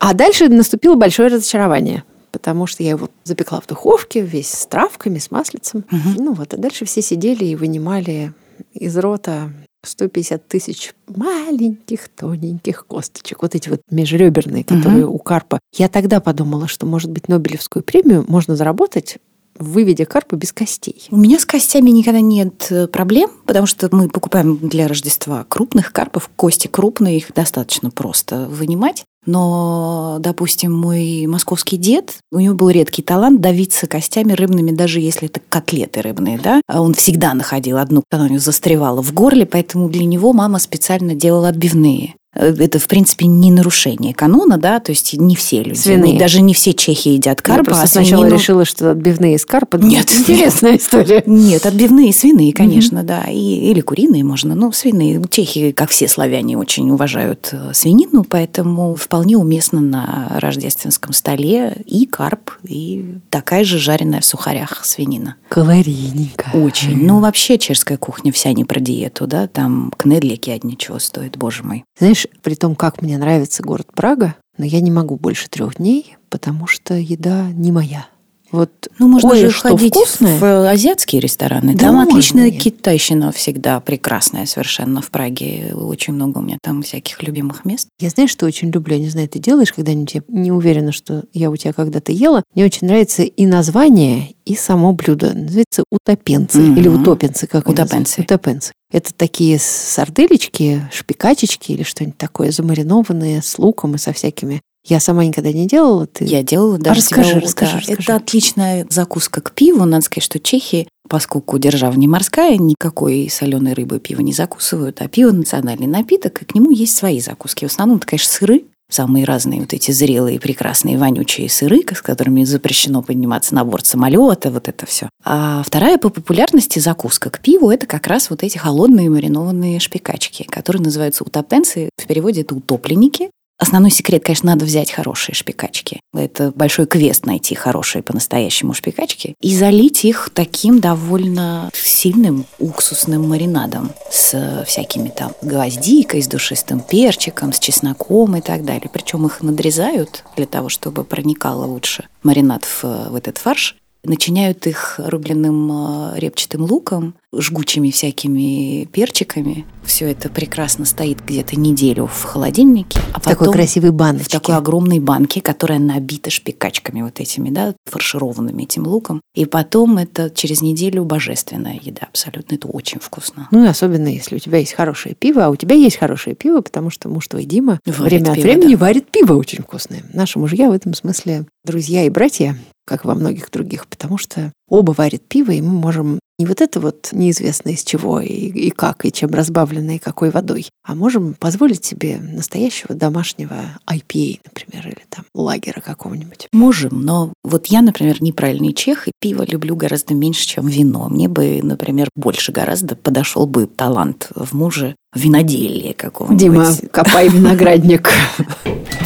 А 0.00 0.14
дальше 0.14 0.48
наступило 0.48 0.94
большое 0.94 1.28
разочарование 1.28 2.04
потому 2.46 2.68
что 2.68 2.84
я 2.84 2.90
его 2.90 3.10
запекла 3.24 3.60
в 3.60 3.66
духовке, 3.66 4.20
весь 4.20 4.50
с 4.50 4.66
травками, 4.68 5.18
с 5.18 5.32
маслицем. 5.32 5.84
Мгм. 5.90 6.14
Ну 6.16 6.32
вот, 6.32 6.54
а 6.54 6.56
дальше 6.56 6.84
все 6.84 7.02
сидели 7.02 7.44
и 7.44 7.56
вынимали 7.56 8.34
из 8.72 8.96
рота 8.96 9.50
150 9.82 10.46
тысяч 10.46 10.94
маленьких 11.08 12.08
тоненьких 12.08 12.86
косточек, 12.86 13.42
вот 13.42 13.56
эти 13.56 13.68
вот 13.68 13.80
межреберные, 13.90 14.62
которые 14.62 15.08
у 15.08 15.18
карпа. 15.18 15.58
Я 15.74 15.88
тогда 15.88 16.20
подумала, 16.20 16.68
что, 16.68 16.86
может 16.86 17.10
быть, 17.10 17.26
Нобелевскую 17.26 17.82
премию 17.82 18.24
можно 18.28 18.54
заработать, 18.54 19.18
выведя 19.58 20.04
карпа 20.04 20.36
без 20.36 20.52
костей. 20.52 21.08
У 21.10 21.16
меня 21.16 21.40
с 21.40 21.46
костями 21.46 21.90
никогда 21.90 22.20
нет 22.20 22.68
э, 22.70 22.86
проблем, 22.86 23.30
потому 23.46 23.66
что 23.66 23.88
мы 23.90 24.08
покупаем 24.08 24.56
для 24.58 24.86
Рождества 24.86 25.44
крупных 25.48 25.92
карпов. 25.92 26.30
Кости 26.36 26.68
крупные, 26.68 27.16
их 27.16 27.32
достаточно 27.34 27.90
просто 27.90 28.46
вынимать. 28.46 29.04
Но, 29.26 30.18
допустим, 30.20 30.72
мой 30.72 31.26
московский 31.26 31.76
дед, 31.76 32.18
у 32.32 32.38
него 32.38 32.54
был 32.54 32.70
редкий 32.70 33.02
талант 33.02 33.40
давиться 33.40 33.86
костями 33.86 34.32
рыбными, 34.32 34.70
даже 34.70 35.00
если 35.00 35.28
это 35.28 35.40
котлеты 35.48 36.00
рыбные, 36.00 36.38
да. 36.38 36.60
А 36.68 36.80
Он 36.80 36.94
всегда 36.94 37.34
находил 37.34 37.78
одну, 37.78 38.02
она 38.10 38.24
у 38.24 38.28
него 38.28 38.38
застревала 38.38 39.02
в 39.02 39.12
горле, 39.12 39.44
поэтому 39.44 39.88
для 39.88 40.04
него 40.04 40.32
мама 40.32 40.58
специально 40.58 41.14
делала 41.14 41.48
отбивные. 41.48 42.14
Э, 42.36 42.54
Это, 42.58 42.78
в 42.78 42.86
принципе, 42.86 43.26
не 43.26 43.50
нарушение 43.50 44.14
канона, 44.14 44.58
да, 44.58 44.78
то 44.80 44.92
есть 44.92 45.14
не 45.14 45.34
все 45.36 45.62
люди, 45.62 45.78
Свиные. 45.78 46.18
даже 46.18 46.40
не 46.42 46.54
все 46.54 46.72
чехи 46.74 47.08
едят 47.08 47.38
Я 47.40 47.42
карпа, 47.54 47.64
просто 47.64 47.84
а 47.84 47.86
сначала 47.86 48.24
свинину- 48.24 48.34
решила, 48.34 48.64
что 48.64 48.90
отбивные 48.90 49.34
из 49.36 49.44
карпа. 49.46 49.76
Нет, 49.76 50.10
интересная 50.10 50.76
история. 50.76 51.22
Нет, 51.26 51.64
отбивные 51.66 52.12
свиные, 52.12 52.52
конечно, 52.52 53.02
да. 53.02 53.24
И, 53.24 53.70
или 53.70 53.80
куриные 53.80 54.24
можно, 54.24 54.54
но 54.54 54.72
свиные. 54.72 55.22
Чехи, 55.30 55.72
как 55.72 55.90
все 55.90 56.08
славяне, 56.08 56.56
очень 56.58 56.90
уважают 56.90 57.48
э, 57.52 57.72
свинину, 57.74 58.24
поэтому 58.24 58.94
вполне 58.94 59.36
уместно 59.36 59.80
на 59.80 60.32
рождественском 60.38 61.12
столе 61.12 61.76
и 61.86 62.06
карп, 62.06 62.50
и 62.64 63.16
такая 63.30 63.64
же 63.64 63.78
жареная 63.78 64.20
в 64.20 64.24
сухарях 64.24 64.84
свинина. 64.84 65.36
Калорийненько. 65.48 66.50
Очень. 66.54 67.04
Ну, 67.06 67.20
вообще 67.20 67.58
чешская 67.58 67.98
кухня 67.98 68.32
вся 68.32 68.52
не 68.52 68.64
про 68.64 68.80
диету, 68.80 69.26
да, 69.26 69.46
там 69.46 69.92
кнедлики 69.96 70.50
одни 70.50 70.76
чего 70.76 70.98
стоят, 70.98 71.36
боже 71.36 71.62
мой. 71.62 71.84
Знаешь, 71.98 72.25
при 72.42 72.54
том, 72.54 72.74
как 72.74 73.02
мне 73.02 73.18
нравится 73.18 73.62
город 73.62 73.88
Прага, 73.94 74.36
но 74.58 74.64
я 74.64 74.80
не 74.80 74.90
могу 74.90 75.16
больше 75.16 75.48
трех 75.48 75.76
дней, 75.76 76.16
потому 76.28 76.66
что 76.66 76.94
еда 76.94 77.50
не 77.52 77.72
моя. 77.72 78.06
Вот 78.52 78.70
Ну, 78.98 79.08
можно 79.08 79.34
же 79.34 79.42
кое-что 79.42 79.60
ходить 79.70 79.92
вкусное. 79.94 80.38
в 80.38 80.70
азиатские 80.70 81.20
рестораны. 81.20 81.72
Да 81.74 81.86
там 81.86 81.94
можно, 81.96 82.10
отличная 82.12 82.50
нет. 82.50 82.62
китайщина 82.62 83.32
всегда 83.32 83.80
прекрасная 83.80 84.46
совершенно 84.46 85.02
в 85.02 85.10
Праге. 85.10 85.72
Очень 85.74 86.14
много 86.14 86.38
у 86.38 86.42
меня 86.42 86.58
там 86.62 86.82
всяких 86.82 87.22
любимых 87.22 87.64
мест. 87.64 87.88
Я 88.00 88.08
знаешь, 88.10 88.30
что 88.30 88.46
очень 88.46 88.70
люблю? 88.70 88.94
Я 88.94 89.00
не 89.00 89.08
знаю, 89.08 89.28
ты 89.28 89.38
делаешь 89.40 89.72
когда-нибудь? 89.72 90.14
Я 90.14 90.22
не 90.28 90.52
уверена, 90.52 90.92
что 90.92 91.24
я 91.32 91.50
у 91.50 91.56
тебя 91.56 91.72
когда-то 91.72 92.12
ела. 92.12 92.42
Мне 92.54 92.64
очень 92.64 92.86
нравится 92.86 93.22
и 93.24 93.46
название, 93.46 94.34
и 94.44 94.54
само 94.54 94.92
блюдо. 94.92 95.32
Называется 95.34 95.84
утопенцы. 95.90 96.58
Мгм. 96.58 96.76
Или 96.78 96.88
утопенцы, 96.88 97.46
как 97.46 97.68
Утопенцы. 97.68 98.20
Утопенцы. 98.22 98.72
Это 98.92 99.12
такие 99.12 99.58
сарделечки, 99.58 100.82
шпикачечки 100.92 101.72
или 101.72 101.82
что-нибудь 101.82 102.16
такое, 102.18 102.52
замаринованные 102.52 103.42
с 103.42 103.58
луком 103.58 103.96
и 103.96 103.98
со 103.98 104.12
всякими. 104.12 104.60
Я 104.88 105.00
сама 105.00 105.24
никогда 105.24 105.52
не 105.52 105.66
делала. 105.66 106.06
Ты... 106.06 106.24
Я 106.24 106.42
делала 106.42 106.78
даже 106.78 107.00
расскажи, 107.00 107.30
тебя- 107.30 107.40
расскажи, 107.40 107.72
да, 107.72 107.78
расскажи. 107.78 108.00
Это 108.00 108.16
отличная 108.16 108.86
закуска 108.88 109.40
к 109.40 109.52
пиву. 109.52 109.84
Надо 109.84 110.04
сказать, 110.04 110.24
что 110.24 110.38
чехи, 110.38 110.88
поскольку 111.08 111.58
держава 111.58 111.94
не 111.94 112.06
морская, 112.06 112.56
никакой 112.56 113.28
соленой 113.30 113.72
рыбы 113.72 113.98
пиво 113.98 114.20
не 114.20 114.32
закусывают, 114.32 115.02
а 115.02 115.08
пиво 115.08 115.32
национальный 115.32 115.88
напиток, 115.88 116.42
и 116.42 116.44
к 116.44 116.54
нему 116.54 116.70
есть 116.70 116.96
свои 116.96 117.20
закуски. 117.20 117.64
В 117.64 117.70
основном 117.70 117.98
это, 117.98 118.06
конечно, 118.06 118.30
сыры, 118.30 118.64
самые 118.88 119.24
разные 119.24 119.60
вот 119.60 119.72
эти 119.72 119.90
зрелые, 119.90 120.38
прекрасные, 120.38 120.96
вонючие 120.96 121.48
сыры, 121.48 121.82
с 121.92 122.00
которыми 122.02 122.44
запрещено 122.44 123.02
подниматься 123.02 123.54
на 123.56 123.64
борт 123.64 123.86
самолета, 123.86 124.52
вот 124.52 124.68
это 124.68 124.86
все. 124.86 125.08
А 125.24 125.62
вторая 125.66 125.98
по 125.98 126.08
популярности 126.08 126.78
закуска 126.78 127.30
к 127.30 127.40
пиву– 127.40 127.70
это 127.72 127.86
как 127.86 128.06
раз 128.06 128.30
вот 128.30 128.44
эти 128.44 128.58
холодные 128.58 129.10
маринованные 129.10 129.80
шпикачки, 129.80 130.44
которые 130.44 130.82
называются 130.82 131.24
утопенцы. 131.24 131.90
В 131.96 132.06
переводе 132.06 132.42
это 132.42 132.54
утопленники. 132.54 133.30
Основной 133.58 133.90
секрет, 133.90 134.22
конечно, 134.22 134.50
надо 134.50 134.66
взять 134.66 134.92
хорошие 134.92 135.34
шпикачки. 135.34 136.00
Это 136.12 136.52
большой 136.54 136.86
квест 136.86 137.24
найти 137.24 137.54
хорошие 137.54 138.02
по-настоящему 138.02 138.74
шпикачки 138.74 139.34
и 139.40 139.56
залить 139.56 140.04
их 140.04 140.30
таким 140.34 140.78
довольно 140.78 141.70
сильным 141.72 142.44
уксусным 142.58 143.26
маринадом 143.26 143.92
с 144.10 144.64
всякими 144.66 145.08
там 145.08 145.32
гвоздикой, 145.40 146.22
с 146.22 146.28
душистым 146.28 146.80
перчиком, 146.80 147.54
с 147.54 147.58
чесноком 147.58 148.36
и 148.36 148.42
так 148.42 148.64
далее. 148.64 148.90
Причем 148.92 149.24
их 149.24 149.42
надрезают 149.42 150.24
для 150.36 150.46
того, 150.46 150.68
чтобы 150.68 151.04
проникало 151.04 151.64
лучше 151.64 152.08
маринад 152.22 152.64
в, 152.64 152.82
в 152.82 153.14
этот 153.14 153.38
фарш. 153.38 153.76
Начиняют 154.08 154.66
их 154.66 154.98
рубленым 154.98 156.12
э, 156.14 156.18
репчатым 156.18 156.62
луком, 156.62 157.14
жгучими 157.34 157.90
всякими 157.90 158.84
перчиками. 158.84 159.64
Все 159.84 160.10
это 160.10 160.28
прекрасно 160.28 160.84
стоит 160.84 161.24
где-то 161.24 161.58
неделю 161.58 162.06
в 162.06 162.22
холодильнике. 162.22 162.98
А 163.12 163.20
в 163.20 163.24
такой 163.24 163.38
потом 163.38 163.54
красивой 163.54 163.90
в 163.90 163.94
баночке. 163.94 164.38
такой 164.38 164.56
огромной 164.56 165.00
банке, 165.00 165.40
которая 165.40 165.78
набита 165.78 166.30
шпикачками 166.30 167.02
вот 167.02 167.20
этими, 167.20 167.50
да, 167.50 167.74
фаршированными 167.84 168.62
этим 168.62 168.86
луком. 168.86 169.20
И 169.34 169.44
потом 169.44 169.98
это 169.98 170.30
через 170.30 170.62
неделю 170.62 171.04
божественная 171.04 171.78
еда 171.82 172.06
абсолютно. 172.08 172.54
Это 172.54 172.68
очень 172.68 173.00
вкусно. 173.00 173.48
Ну 173.50 173.64
и 173.64 173.68
особенно, 173.68 174.08
если 174.08 174.36
у 174.36 174.38
тебя 174.38 174.58
есть 174.58 174.72
хорошее 174.72 175.14
пиво, 175.14 175.46
а 175.46 175.50
у 175.50 175.56
тебя 175.56 175.74
есть 175.74 175.96
хорошее 175.96 176.34
пиво, 176.34 176.60
потому 176.60 176.90
что 176.90 177.08
муж 177.08 177.26
твой 177.28 177.44
Дима 177.44 177.80
Варит 177.84 177.98
время 177.98 178.30
от 178.30 178.36
пиво, 178.36 178.44
времени 178.44 178.74
да. 178.74 178.80
варит 178.80 179.10
пиво 179.10 179.34
очень 179.34 179.62
вкусное. 179.62 180.04
Наши 180.12 180.38
мужья 180.38 180.68
в 180.68 180.72
этом 180.72 180.94
смысле 180.94 181.46
друзья 181.64 182.04
и 182.04 182.10
братья, 182.10 182.56
как 182.86 183.04
во 183.04 183.14
многих 183.14 183.50
других, 183.50 183.86
потому 183.86 184.16
что 184.16 184.52
оба 184.68 184.94
варят 184.96 185.22
пиво, 185.22 185.50
и 185.50 185.60
мы 185.60 185.72
можем 185.72 186.20
не 186.38 186.46
вот 186.46 186.60
это 186.60 186.80
вот 186.80 187.08
неизвестно 187.12 187.70
из 187.70 187.82
чего 187.82 188.20
и, 188.20 188.28
и 188.28 188.70
как, 188.70 189.06
и 189.06 189.12
чем 189.12 189.30
разбавлено, 189.30 189.92
и 189.92 189.98
какой 189.98 190.30
водой, 190.30 190.68
а 190.84 190.94
можем 190.94 191.34
позволить 191.34 191.84
себе 191.84 192.18
настоящего 192.18 192.94
домашнего 192.94 193.78
IPA, 193.90 194.40
например, 194.44 194.86
или 194.86 195.04
там 195.08 195.24
лагера 195.34 195.80
какого-нибудь. 195.80 196.48
Можем, 196.52 197.02
но 197.02 197.32
вот 197.42 197.66
я, 197.66 197.80
например, 197.80 198.22
неправильный 198.22 198.74
чех, 198.74 199.08
и 199.08 199.12
пиво 199.18 199.44
люблю 199.44 199.76
гораздо 199.76 200.14
меньше, 200.14 200.46
чем 200.46 200.66
вино. 200.66 201.08
Мне 201.08 201.28
бы, 201.28 201.60
например, 201.62 202.08
больше 202.14 202.52
гораздо 202.52 202.96
подошел 202.96 203.46
бы 203.46 203.66
талант 203.66 204.28
в 204.34 204.54
муже 204.54 204.94
виноделия 205.14 205.94
какого-нибудь. 205.94 206.38
Дима, 206.38 206.70
копай 206.92 207.28
виноградник. 207.28 208.10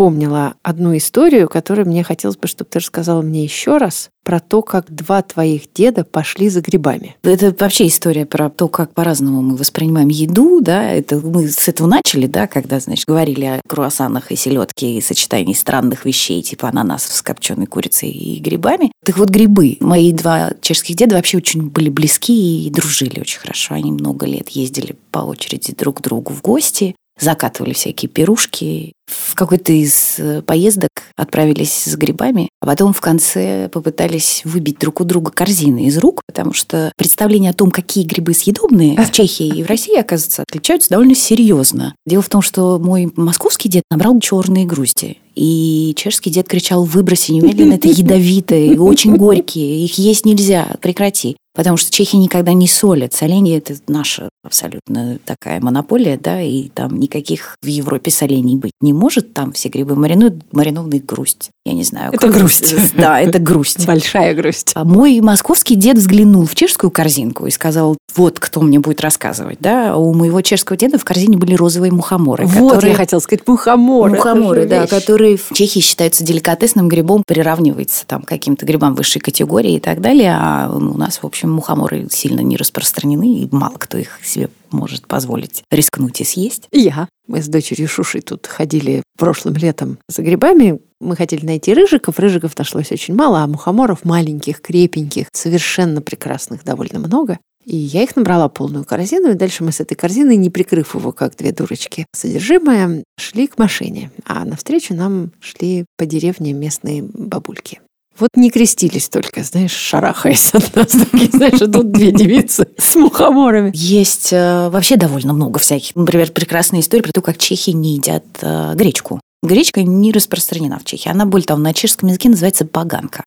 вспомнила 0.00 0.54
одну 0.62 0.96
историю, 0.96 1.46
которую 1.46 1.86
мне 1.86 2.02
хотелось 2.02 2.38
бы, 2.38 2.48
чтобы 2.48 2.70
ты 2.70 2.78
рассказала 2.78 3.20
мне 3.20 3.44
еще 3.44 3.76
раз 3.76 4.08
про 4.24 4.40
то, 4.40 4.62
как 4.62 4.90
два 4.90 5.20
твоих 5.20 5.70
деда 5.74 6.04
пошли 6.04 6.48
за 6.48 6.62
грибами. 6.62 7.16
Это 7.22 7.54
вообще 7.58 7.86
история 7.86 8.24
про 8.24 8.48
то, 8.48 8.68
как 8.68 8.94
по-разному 8.94 9.42
мы 9.42 9.56
воспринимаем 9.56 10.08
еду, 10.08 10.62
да, 10.62 10.90
это 10.90 11.16
мы 11.16 11.48
с 11.48 11.68
этого 11.68 11.86
начали, 11.86 12.26
да, 12.26 12.46
когда, 12.46 12.80
значит, 12.80 13.06
говорили 13.06 13.44
о 13.44 13.60
круассанах 13.68 14.32
и 14.32 14.36
селедке 14.36 14.94
и 14.96 15.02
сочетании 15.02 15.52
странных 15.52 16.06
вещей, 16.06 16.40
типа 16.40 16.68
ананасов 16.68 17.12
с 17.12 17.20
копченой 17.20 17.66
курицей 17.66 18.10
и 18.10 18.40
грибами. 18.40 18.92
Так 19.04 19.18
вот, 19.18 19.28
грибы. 19.28 19.76
Мои 19.80 20.12
два 20.12 20.52
чешских 20.62 20.96
деда 20.96 21.16
вообще 21.16 21.36
очень 21.36 21.68
были 21.68 21.90
близки 21.90 22.66
и 22.66 22.70
дружили 22.70 23.20
очень 23.20 23.40
хорошо. 23.40 23.74
Они 23.74 23.92
много 23.92 24.24
лет 24.24 24.48
ездили 24.50 24.96
по 25.10 25.18
очереди 25.18 25.74
друг 25.74 25.98
к 25.98 26.02
другу 26.02 26.32
в 26.32 26.40
гости 26.40 26.94
закатывали 27.20 27.72
всякие 27.72 28.08
пирушки. 28.08 28.92
В 29.06 29.34
какой-то 29.34 29.72
из 29.72 30.18
э, 30.18 30.42
поездок 30.42 30.90
отправились 31.16 31.72
с 31.72 31.96
грибами, 31.96 32.48
а 32.60 32.66
потом 32.66 32.92
в 32.92 33.00
конце 33.00 33.68
попытались 33.68 34.42
выбить 34.44 34.78
друг 34.78 35.00
у 35.00 35.04
друга 35.04 35.32
корзины 35.32 35.86
из 35.86 35.98
рук, 35.98 36.22
потому 36.26 36.52
что 36.52 36.92
представление 36.96 37.50
о 37.50 37.54
том, 37.54 37.70
какие 37.70 38.04
грибы 38.04 38.34
съедобные 38.34 38.96
в 38.96 39.10
Чехии 39.10 39.48
и 39.48 39.62
в 39.64 39.66
России, 39.66 39.98
оказывается, 39.98 40.44
отличаются 40.48 40.90
довольно 40.90 41.14
серьезно. 41.14 41.94
Дело 42.06 42.22
в 42.22 42.28
том, 42.28 42.40
что 42.40 42.78
мой 42.78 43.12
московский 43.16 43.68
дед 43.68 43.82
набрал 43.90 44.18
черные 44.20 44.64
грусти. 44.64 45.18
И 45.34 45.94
чешский 45.96 46.30
дед 46.30 46.48
кричал, 46.48 46.84
выброси 46.84 47.32
немедленно, 47.32 47.74
это 47.74 47.88
ядовитые, 47.88 48.80
очень 48.80 49.16
горькие, 49.16 49.84
их 49.84 49.98
есть 49.98 50.24
нельзя, 50.24 50.76
прекрати. 50.80 51.36
Потому 51.54 51.76
что 51.76 51.90
чехи 51.90 52.16
никогда 52.16 52.52
не 52.52 52.68
солят. 52.68 53.12
Соление– 53.12 53.58
это 53.58 53.74
наша 53.88 54.28
абсолютно 54.44 55.18
такая 55.24 55.60
монополия, 55.60 56.16
да, 56.16 56.40
и 56.40 56.68
там 56.68 56.98
никаких 56.98 57.56
в 57.60 57.66
Европе 57.66 58.10
солений 58.10 58.56
быть 58.56 58.72
не 58.80 58.92
может. 58.92 59.34
Там 59.34 59.52
все 59.52 59.68
грибы 59.68 59.96
маринуют, 59.96 60.36
маринованный 60.52 61.00
грусть. 61.00 61.50
Я 61.64 61.72
не 61.72 61.82
знаю. 61.82 62.12
Это 62.12 62.28
грусть. 62.28 62.74
Да, 62.96 63.20
это 63.20 63.38
грусть. 63.40 63.86
Большая 63.86 64.34
грусть. 64.34 64.72
А 64.74 64.84
мой 64.84 65.20
московский 65.20 65.74
дед 65.74 65.98
взглянул 65.98 66.46
в 66.46 66.54
чешскую 66.54 66.90
корзинку 66.90 67.46
и 67.46 67.50
сказал, 67.50 67.96
вот 68.14 68.38
кто 68.38 68.60
мне 68.60 68.78
будет 68.78 69.00
рассказывать, 69.00 69.58
да. 69.60 69.96
У 69.96 70.14
моего 70.14 70.40
чешского 70.42 70.76
деда 70.76 70.98
в 70.98 71.04
корзине 71.04 71.36
были 71.36 71.54
розовые 71.54 71.92
мухоморы. 71.92 72.46
Вот, 72.46 72.74
которые... 72.74 72.92
я 72.92 72.96
хотела 72.96 73.20
сказать, 73.20 73.46
мухоморы. 73.46 74.16
Мухоморы, 74.16 74.66
да, 74.66 74.86
которые 74.86 75.36
в 75.36 75.52
Чехии 75.52 75.80
считаются 75.80 76.24
деликатесным 76.24 76.88
грибом, 76.88 77.22
приравнивается 77.26 78.06
там 78.06 78.22
к 78.22 78.28
каким-то 78.28 78.64
грибам 78.64 78.94
высшей 78.94 79.20
категории 79.20 79.74
и 79.74 79.80
так 79.80 80.00
далее. 80.00 80.36
А 80.38 80.70
у 80.72 80.96
нас, 80.96 81.18
в 81.22 81.26
общем, 81.26 81.39
общем, 81.40 81.52
мухоморы 81.52 82.06
сильно 82.10 82.40
не 82.40 82.56
распространены, 82.56 83.40
и 83.40 83.48
мало 83.50 83.76
кто 83.78 83.96
их 83.96 84.18
себе 84.22 84.50
может 84.70 85.06
позволить 85.06 85.62
рискнуть 85.70 86.20
и 86.20 86.24
съесть. 86.24 86.68
Я. 86.70 87.08
Мы 87.26 87.42
с 87.42 87.48
дочерью 87.48 87.88
Шушей 87.88 88.20
тут 88.20 88.46
ходили 88.46 89.02
прошлым 89.16 89.54
летом 89.54 89.98
за 90.08 90.22
грибами. 90.22 90.80
Мы 91.00 91.16
хотели 91.16 91.46
найти 91.46 91.72
рыжиков. 91.72 92.18
Рыжиков 92.18 92.58
нашлось 92.58 92.92
очень 92.92 93.14
мало, 93.14 93.42
а 93.42 93.46
мухоморов 93.46 94.04
маленьких, 94.04 94.60
крепеньких, 94.60 95.28
совершенно 95.32 96.02
прекрасных 96.02 96.62
довольно 96.62 96.98
много. 96.98 97.38
И 97.64 97.76
я 97.76 98.02
их 98.02 98.16
набрала 98.16 98.48
полную 98.48 98.84
корзину, 98.84 99.30
и 99.30 99.34
дальше 99.34 99.64
мы 99.64 99.72
с 99.72 99.80
этой 99.80 99.94
корзиной, 99.94 100.36
не 100.36 100.50
прикрыв 100.50 100.94
его, 100.94 101.12
как 101.12 101.36
две 101.36 101.52
дурочки, 101.52 102.06
содержимое, 102.14 103.02
шли 103.18 103.46
к 103.46 103.58
машине. 103.58 104.10
А 104.26 104.44
навстречу 104.44 104.94
нам 104.94 105.32
шли 105.40 105.86
по 105.96 106.04
деревне 106.04 106.52
местные 106.52 107.02
бабульки. 107.02 107.80
Вот 108.20 108.30
не 108.36 108.50
крестились 108.50 109.08
только, 109.08 109.42
знаешь, 109.42 109.72
шарахаясь 109.72 110.50
от 110.52 110.76
нас. 110.76 110.88
Такие, 110.88 111.30
знаешь, 111.30 111.58
тут 111.58 111.90
две 111.90 112.12
девицы 112.12 112.68
с 112.76 112.94
мухоморами. 112.94 113.70
Есть 113.74 114.32
э, 114.32 114.68
вообще 114.68 114.96
довольно 114.96 115.32
много 115.32 115.58
всяких. 115.58 115.96
Например, 115.96 116.30
прекрасная 116.30 116.80
история 116.80 117.02
про 117.02 117.12
то, 117.12 117.22
как 117.22 117.38
чехи 117.38 117.70
не 117.70 117.94
едят 117.94 118.24
э, 118.42 118.74
гречку. 118.74 119.20
Гречка 119.42 119.82
не 119.82 120.12
распространена 120.12 120.78
в 120.78 120.84
Чехии. 120.84 121.08
Она, 121.08 121.24
более 121.24 121.46
того, 121.46 121.60
на 121.60 121.72
чешском 121.72 122.10
языке 122.10 122.28
называется 122.28 122.66
поганка 122.66 123.24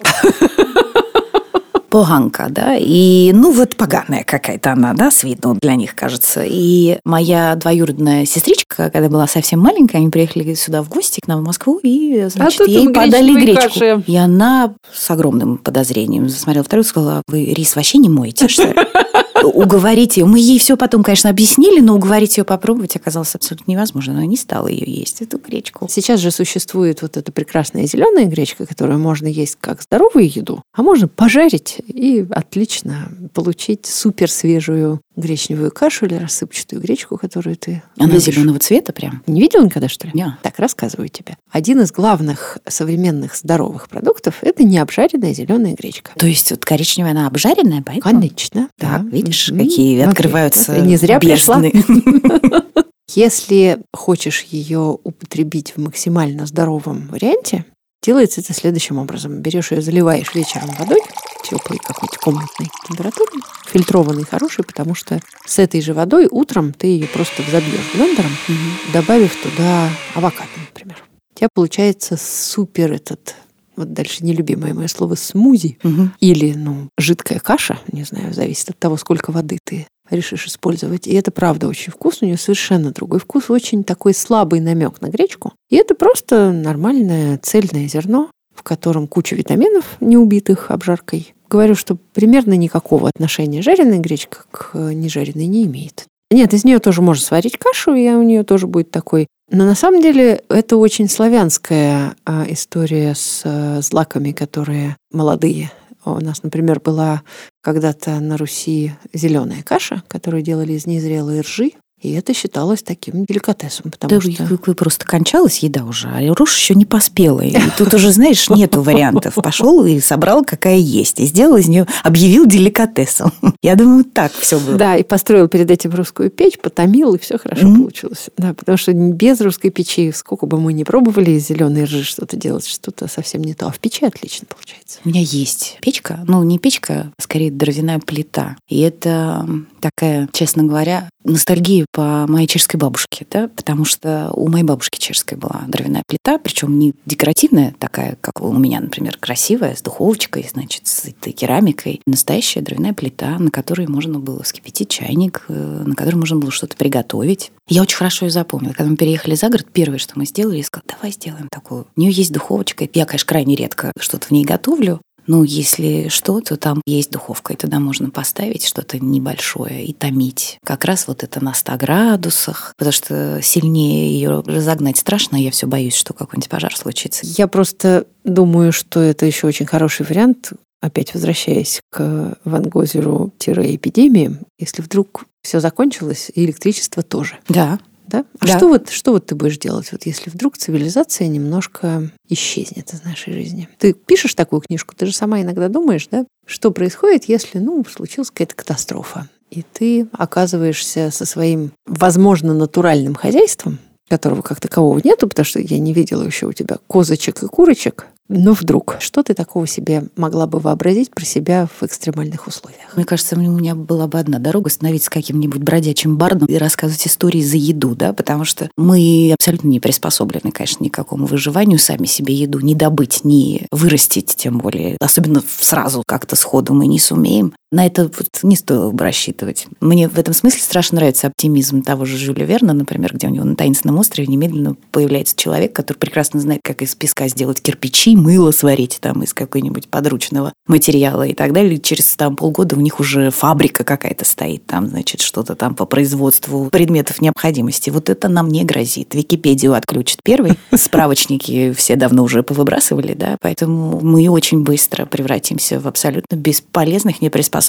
поганка, 1.94 2.48
да, 2.50 2.76
и, 2.76 3.32
ну, 3.36 3.52
вот 3.52 3.76
поганая 3.76 4.24
какая-то 4.24 4.72
она, 4.72 4.96
да, 4.96 5.12
с 5.12 5.22
виду 5.22 5.56
для 5.62 5.76
них, 5.76 5.94
кажется. 5.94 6.42
И 6.44 6.98
моя 7.06 7.54
двоюродная 7.56 8.26
сестричка, 8.26 8.90
когда 8.90 9.10
была 9.10 9.28
совсем 9.28 9.60
маленькая, 9.60 10.00
они 10.00 10.10
приехали 10.10 10.56
сюда 10.56 10.82
в 10.82 10.90
гости 10.90 11.20
к 11.20 11.28
нам 11.28 11.42
в 11.42 11.46
Москву, 11.46 11.80
и, 11.84 12.30
значит, 12.30 12.62
а 12.62 12.64
ей 12.64 12.90
подали 12.90 13.36
гречку. 13.36 13.80
Каши. 13.80 14.04
И 14.08 14.18
она 14.18 14.74
с 14.92 15.12
огромным 15.12 15.60
подозрением 15.60 16.30
засмотрела 16.30 16.66
вторую 16.66 16.84
и 16.84 16.88
сказала, 16.88 17.22
вы 17.28 17.46
рис 17.54 17.76
вообще 17.76 18.00
не 18.00 18.10
моете, 18.10 18.48
что 18.48 18.64
ли? 18.64 18.74
уговорить 19.48 20.18
ее. 20.18 20.26
Мы 20.26 20.40
ей 20.40 20.60
все 20.60 20.78
потом, 20.78 21.04
конечно, 21.04 21.30
объяснили, 21.30 21.80
но 21.80 21.96
уговорить 21.96 22.38
ее 22.38 22.44
попробовать 22.44 22.96
оказалось 22.96 23.36
абсолютно 23.36 23.72
невозможно. 23.72 24.14
Она 24.14 24.26
не 24.26 24.38
стала 24.38 24.68
ее 24.68 24.92
есть, 24.92 25.22
эту 25.22 25.38
гречку. 25.38 25.88
Сейчас 25.90 26.20
же 26.20 26.32
существует 26.32 27.02
вот 27.02 27.18
эта 27.18 27.32
прекрасная 27.32 27.86
зеленая 27.86 28.26
гречка, 28.26 28.66
которую 28.66 29.00
можно 29.00 29.28
есть 29.28 29.58
как 29.60 29.82
здоровую 29.82 30.30
еду, 30.30 30.64
а 30.74 30.84
можно 30.84 31.08
пожарить 31.08 31.82
и 31.88 32.26
отлично 32.30 33.10
получить 33.34 33.86
супер 33.86 34.30
свежую 34.30 35.02
гречневую 35.16 35.72
кашу 35.72 36.06
или 36.06 36.16
рассыпчатую 36.16 36.82
гречку, 36.82 37.18
которую 37.18 37.56
ты 37.56 37.84
Она 37.98 38.14
любишь. 38.14 38.24
зеленого 38.24 38.60
цвета 38.60 38.94
прям? 38.94 39.24
Не 39.28 39.42
видел 39.42 39.64
никогда, 39.64 39.88
что 39.88 40.08
ли? 40.08 40.12
Нет. 40.16 40.34
Так, 40.42 40.60
рассказываю 40.60 41.10
тебе. 41.10 41.38
Один 41.52 41.82
из 41.82 41.92
главных 41.92 42.58
современных 42.68 43.36
здоровых 43.36 43.90
продуктов– 43.90 44.36
это 44.42 44.64
необжаренная 44.64 45.34
зеленая 45.34 45.74
гречка. 45.76 46.12
То 46.18 46.28
есть 46.28 46.52
вот 46.52 46.66
коричневая, 46.66 47.12
она 47.12 47.28
обжаренная, 47.28 47.84
поэтому? 47.84 48.22
Конечно. 48.22 48.70
Так, 48.78 49.04
да. 49.04 49.10
видишь, 49.10 49.50
mm-hmm. 49.50 49.58
какие 49.58 49.98
Смотри, 49.98 50.12
открываются 50.12 50.80
Не 50.80 50.98
зря 50.98 51.20
бездны. 51.20 51.72
пришла. 51.72 52.64
Если 53.10 53.80
хочешь 53.94 54.42
ее 54.44 54.98
употребить 55.04 55.74
в 55.76 55.82
максимально 55.82 56.46
здоровом 56.46 57.08
варианте, 57.10 57.66
делается 58.02 58.42
это 58.42 58.54
следующим 58.54 58.98
образом. 58.98 59.42
Берешь 59.42 59.72
ее, 59.72 59.82
заливаешь 59.82 60.34
вечером 60.34 60.70
водой, 60.80 61.00
теплой 61.44 61.78
какой-то 61.78 62.13
комнатной 62.24 62.70
температуры, 62.88 63.32
фильтрованной, 63.66 64.24
хорошей, 64.24 64.64
потому 64.64 64.96
что 64.96 65.20
с 65.46 65.60
этой 65.60 65.82
же 65.82 65.94
водой 65.94 66.30
утром 66.32 66.72
ты 66.72 66.88
ее 66.88 67.08
просто 67.08 67.42
взобьешь 67.42 67.92
блендером, 67.94 68.32
угу. 68.48 68.94
добавив 68.94 69.36
туда 69.36 69.90
авокадо, 70.16 70.48
например. 70.70 71.04
У 71.36 71.40
тебя 71.40 71.50
получается 71.54 72.16
супер 72.18 72.94
этот 72.94 73.36
вот 73.76 73.92
дальше 73.92 74.24
нелюбимое 74.24 74.74
мое 74.74 74.88
слово 74.88 75.16
смузи 75.16 75.78
угу. 75.84 76.12
или 76.22 76.54
ну 76.54 76.90
жидкая 76.98 77.40
каша, 77.40 77.80
не 77.92 78.04
знаю, 78.04 78.34
зависит 78.34 78.70
от 78.70 78.80
того, 78.80 78.96
сколько 78.96 79.32
воды 79.32 79.60
ты 79.62 79.88
решишь 80.10 80.48
использовать. 80.48 81.08
И 81.08 81.14
это 81.14 81.32
правда 81.32 81.68
очень 81.68 81.92
вкусно, 81.92 82.26
у 82.26 82.30
нее 82.30 82.38
совершенно 82.38 82.92
другой 82.92 83.20
вкус, 83.20 83.50
очень 83.50 83.84
такой 83.84 84.14
слабый 84.14 84.62
намек 84.62 85.02
на 85.02 85.08
гречку. 85.08 85.54
И 85.70 85.76
это 85.76 85.94
просто 85.94 86.54
нормальное 86.54 87.38
цельное 87.40 87.88
зерно, 87.90 88.30
в 88.56 88.64
котором 88.64 89.08
куча 89.08 89.36
витаминов, 89.36 89.98
не 90.00 90.18
убитых 90.18 90.72
обжаркой. 90.72 91.34
Говорю, 91.54 91.76
что 91.76 91.96
примерно 92.16 92.54
никакого 92.54 93.10
отношения 93.10 93.62
жареная 93.62 94.00
гречка 94.00 94.40
к 94.50 94.74
нежаренной 94.74 95.46
не 95.46 95.66
имеет. 95.66 96.06
Нет, 96.32 96.52
из 96.52 96.66
нее 96.66 96.80
тоже 96.80 97.04
можно 97.04 97.24
сварить 97.24 97.60
кашу, 97.60 97.94
и 97.94 98.10
у 98.10 98.24
нее 98.24 98.44
тоже 98.44 98.66
будет 98.66 98.90
такой. 98.90 99.28
Но 99.52 99.64
на 99.64 99.76
самом 99.76 100.02
деле 100.02 100.42
это 100.50 100.78
очень 100.78 101.08
славянская 101.08 102.16
а, 102.26 102.46
история 102.50 103.14
с 103.14 103.44
а, 103.46 103.82
злаками, 103.82 104.32
которые 104.32 104.98
молодые. 105.12 105.72
У 106.06 106.20
нас, 106.20 106.42
например, 106.42 106.80
была 106.80 107.22
когда-то 107.62 108.20
на 108.20 108.36
Руси 108.36 108.94
зеленая 109.14 109.62
каша, 109.62 110.02
которую 110.08 110.42
делали 110.42 110.74
из 110.74 110.88
незрелой 110.88 111.42
ржи. 111.42 111.74
И 112.04 112.12
это 112.12 112.34
считалось 112.34 112.84
таким 112.84 113.24
деликатесом, 113.26 113.90
потому 113.90 114.10
да, 114.10 114.22
что... 114.22 114.44
Вы, 114.44 114.60
вы 114.66 114.76
просто 114.76 115.06
кончалась 115.06 115.60
еда 115.60 115.86
уже, 115.86 116.10
а 116.10 116.34
рожь 116.36 116.58
еще 116.58 116.76
не 116.76 116.86
поспела. 116.86 117.40
И 117.40 117.56
тут 117.78 117.94
уже, 117.94 118.12
знаешь, 118.12 118.50
нету 118.50 118.82
вариантов. 118.82 119.36
Пошел 119.36 119.86
и 119.86 120.00
собрал, 120.02 120.44
какая 120.44 120.78
есть. 120.78 121.22
И 121.22 121.26
сделал 121.26 121.56
из 121.56 121.70
нее, 121.70 121.88
объявил 122.04 122.46
деликатесом. 122.46 123.32
Я 123.62 123.76
думаю, 123.76 124.04
так 124.04 124.34
все 124.34 124.60
было. 124.60 124.78
Да, 124.78 124.98
и 124.98 125.04
построил 125.04 125.48
перед 125.48 125.72
этим 125.72 125.92
русскую 125.92 126.30
печь, 126.30 126.60
потомил, 126.60 127.14
и 127.14 127.20
все 127.20 127.38
хорошо 127.38 127.68
mm-hmm. 127.68 127.76
получилось. 127.78 128.30
Да, 128.38 128.54
потому 128.54 128.78
что 128.78 128.92
без 128.92 129.40
русской 129.40 129.70
печи, 129.70 130.12
сколько 130.12 130.46
бы 130.46 130.60
мы 130.60 130.74
ни 130.74 130.84
пробовали 130.84 131.32
из 131.32 131.48
зеленой 131.48 131.86
ржи 131.86 132.04
что-то 132.04 132.36
делать, 132.36 132.68
что-то 132.68 133.08
совсем 133.08 133.42
не 133.42 133.54
то. 133.54 133.68
А 133.68 133.72
в 133.72 133.80
печи 133.80 134.06
отлично 134.06 134.46
получается. 134.50 135.00
У 135.06 135.10
меня 135.10 135.22
есть 135.22 135.78
печка, 135.82 136.20
ну, 136.28 136.44
не 136.44 136.60
печка, 136.60 137.14
а 137.18 137.22
скорее 137.22 137.50
дровяная 137.50 138.00
плита. 138.00 138.58
И 138.68 138.82
это 138.82 139.48
такая, 139.80 140.28
честно 140.34 140.64
говоря, 140.64 141.10
ностальгия 141.24 141.86
по 141.94 142.26
моей 142.28 142.48
чешской 142.48 142.80
бабушке, 142.80 143.26
да, 143.30 143.48
потому 143.56 143.86
что 143.86 144.32
у 144.34 144.50
моей 144.50 144.64
бабушки 144.64 144.98
чешской 144.98 145.38
была 145.38 145.64
дровяная 145.68 146.04
плита, 146.08 146.40
причем 146.40 146.80
не 146.80 146.96
декоративная 147.06 147.76
такая, 147.78 148.18
как 148.20 148.42
у 148.42 148.52
меня, 148.52 148.82
например, 148.82 149.18
красивая, 149.20 149.76
с 149.76 149.82
духовочкой, 149.84 150.50
значит, 150.52 150.88
с 150.88 151.06
этой 151.06 151.32
керамикой. 151.32 152.02
Настоящая 152.08 152.62
дровяная 152.62 152.94
плита, 152.94 153.38
на 153.38 153.52
которой 153.52 153.88
можно 153.88 154.18
было 154.20 154.42
вскипятить 154.42 154.90
чайник, 154.90 155.46
э, 155.48 155.54
на 155.86 155.94
которой 155.96 156.16
можно 156.16 156.38
было 156.38 156.52
что-то 156.52 156.76
приготовить. 156.76 157.52
Я 157.70 157.84
очень 157.84 157.98
хорошо 157.98 158.26
ее 158.26 158.32
запомнила. 158.32 158.74
Когда 158.74 158.90
мы 158.90 158.98
переехали 158.98 159.36
за 159.36 159.50
город, 159.50 159.68
первое, 159.72 160.00
что 160.00 160.14
мы 160.16 160.26
сделали, 160.26 160.58
я 160.58 160.64
сказала, 160.64 160.88
давай 160.90 161.12
сделаем 161.12 161.48
такую. 161.50 161.86
У 161.96 162.02
нее 162.02 162.12
есть 162.12 162.34
духовочка. 162.34 162.90
Я, 162.92 163.06
конечно, 163.06 163.28
крайне 163.28 163.56
редко 163.56 163.92
что-то 164.00 164.28
в 164.28 164.32
ней 164.32 164.44
готовлю, 164.44 165.00
Ну, 165.28 165.44
если 165.44 166.08
что, 166.10 166.42
то 166.42 166.58
там 166.58 166.82
есть 166.86 167.12
духовка, 167.12 167.54
и 167.54 167.58
туда 167.58 167.80
можно 167.80 168.10
поставить 168.10 168.66
что-то 168.66 169.00
небольшое 169.00 169.86
и 169.86 169.94
томить. 169.94 170.58
Как 170.66 170.86
раз 170.86 171.08
вот 171.08 171.24
это 171.24 171.44
на 171.44 171.54
100 171.54 171.78
градусах, 171.78 172.74
потому 172.78 172.92
что 172.92 173.40
сильнее 173.42 174.14
ее 174.14 174.42
разогнать 174.46 174.98
страшно, 174.98 175.36
я 175.36 175.52
все 175.52 175.68
боюсь, 175.68 175.96
что 175.96 176.14
какой-нибудь 176.14 176.50
пожар 176.50 176.76
случится. 176.76 177.26
Я 177.26 177.48
просто 177.48 178.06
думаю, 178.24 178.72
что 178.72 179.00
это 179.00 179.26
еще 179.26 179.48
очень 179.48 179.66
хороший 179.66 180.06
вариант, 180.06 180.52
опять 180.82 181.14
возвращаясь 181.14 181.82
к 181.90 182.38
Ван 182.44 182.64
Гозеру-эпидемии, 182.64 184.38
если 184.60 184.82
вдруг 184.82 185.26
все 185.42 185.60
закончилось, 185.60 186.32
и 186.34 186.46
электричество 186.46 187.04
тоже. 187.04 187.38
Да. 187.48 187.80
Да? 188.08 188.26
А 188.40 188.46
Да. 188.46 188.58
что 188.58 188.68
вот, 188.68 188.90
что 188.90 189.12
вот 189.12 189.26
ты 189.26 189.36
будешь 189.36 189.58
делать, 189.58 189.92
вот 189.92 190.06
если 190.06 190.30
вдруг 190.30 190.58
цивилизация 190.58 191.28
немножко 191.28 192.10
исчезнет 192.30 192.94
из 192.94 193.04
нашей 193.04 193.34
жизни? 193.34 193.70
Ты 193.80 193.94
пишешь 193.94 194.34
такую 194.36 194.62
книжку, 194.62 194.94
ты 194.96 195.06
же 195.06 195.14
сама 195.14 195.42
иногда 195.42 195.70
думаешь, 195.70 196.08
да, 196.12 196.26
что 196.46 196.72
происходит, 196.72 197.26
если, 197.26 197.60
ну, 197.60 197.84
случилась 197.86 198.30
какая-то 198.30 198.56
катастрофа, 198.56 199.30
и 199.50 199.64
ты 199.64 200.08
оказываешься 200.12 201.12
со 201.12 201.26
своим, 201.26 201.72
возможно, 201.86 202.54
натуральным 202.54 203.16
хозяйством, 203.16 203.80
которого 204.10 204.42
как 204.42 204.60
такового 204.60 205.00
нету, 205.04 205.28
потому 205.28 205.46
что 205.46 205.60
я 205.60 205.80
не 205.80 205.94
видела 205.94 206.24
еще 206.24 206.48
у 206.48 206.54
тебя 206.54 206.78
козочек 206.88 207.42
и 207.42 207.48
курочек, 207.48 208.08
но 208.30 208.54
вдруг, 208.54 208.98
что 209.00 209.22
ты 209.22 209.34
такого 209.34 209.68
себе 209.68 210.06
могла 210.16 210.48
бы 210.48 210.60
вообразить 210.60 211.12
про 211.12 211.26
себя 211.26 211.68
в 211.80 211.84
экстремальных 211.84 212.48
условиях? 212.48 212.96
Мне 212.96 213.06
кажется, 213.06 213.36
у 213.36 213.40
меня 213.40 213.76
была 213.76 214.08
бы 214.08 214.20
одна 214.20 214.40
дорога 214.40 214.70
становиться 214.70 215.12
каким-нибудь 215.12 215.62
бродячим 215.62 216.18
бардом 216.18 216.48
и 216.48 216.56
рассказывать 216.56 217.06
истории 217.06 217.42
за 217.42 217.58
еду, 217.58 217.96
да, 217.96 218.14
потому 218.14 218.46
что 218.46 218.70
мы 218.78 219.34
абсолютно 219.38 219.68
не 219.68 219.80
приспособлены, 219.80 220.52
конечно, 220.52 220.84
ни 220.84 220.90
к 220.90 220.94
какому 220.94 221.26
выживанию, 221.26 221.80
сами 221.80 222.06
себе 222.06 222.34
еду 222.34 222.60
не 222.60 222.76
добыть, 222.76 223.26
не 223.26 223.68
вырастить, 223.72 224.36
тем 224.38 224.58
более, 224.58 224.98
особенно 225.00 225.44
сразу 225.60 226.04
как-то 226.08 226.36
сходу 226.36 226.74
мы 226.74 226.88
не 226.88 227.00
сумеем. 227.00 227.54
На 227.74 227.88
это 227.88 228.04
вот 228.04 228.28
не 228.44 228.56
стоило 228.56 228.92
бы 228.92 229.04
рассчитывать. 229.04 229.66
Мне 229.80 230.08
в 230.08 230.20
этом 230.20 230.36
смысле 230.36 230.62
страшно 230.62 230.98
нравится 230.98 231.26
оптимизм 231.26 231.82
того 231.82 232.06
же 232.06 232.20
Жюля 232.20 232.46
Верна, 232.46 232.72
например, 232.72 233.16
где 233.16 233.26
у 233.26 233.32
него 233.32 233.46
на 233.46 233.56
таинственном 233.56 233.98
острове 233.98 234.28
немедленно 234.28 234.76
появляется 234.92 235.36
человек, 235.36 235.74
который 235.74 235.98
прекрасно 235.98 236.40
знает, 236.40 236.62
как 236.64 236.84
из 236.84 236.94
песка 236.94 237.28
сделать 237.28 237.64
кирпичи, 237.64 238.16
мыло 238.16 238.52
сварить 238.52 239.00
там 239.02 239.24
из 239.24 239.34
какой-нибудь 239.34 239.88
подручного 239.88 240.54
материала 240.68 241.24
и 241.24 241.34
так 241.34 241.52
далее. 241.52 241.80
Через 241.80 242.16
там 242.16 242.36
полгода 242.36 242.76
у 242.76 242.80
них 242.80 243.00
уже 243.00 243.32
фабрика 243.32 243.84
какая-то 243.84 244.24
стоит, 244.24 244.68
там, 244.68 244.86
значит, 244.86 245.22
что-то 245.22 245.56
там 245.56 245.74
по 245.74 245.88
производству 245.88 246.70
предметов 246.70 247.22
необходимости. 247.22 247.90
Вот 247.90 248.08
это 248.08 248.30
нам 248.30 248.50
не 248.50 248.66
грозит. 248.66 249.16
Википедию 249.16 249.74
отключат 249.74 250.20
первый, 250.24 250.60
справочники 250.76 251.74
все 251.74 251.96
давно 251.96 252.24
уже 252.24 252.44
повыбрасывали, 252.44 253.16
да, 253.16 253.38
поэтому 253.42 254.00
мы 254.00 254.30
очень 254.30 254.62
быстро 254.62 255.08
превратимся 255.08 255.80
в 255.80 255.88
абсолютно 255.88 256.36
бесполезных, 256.36 257.20
неприспособленных 257.20 257.63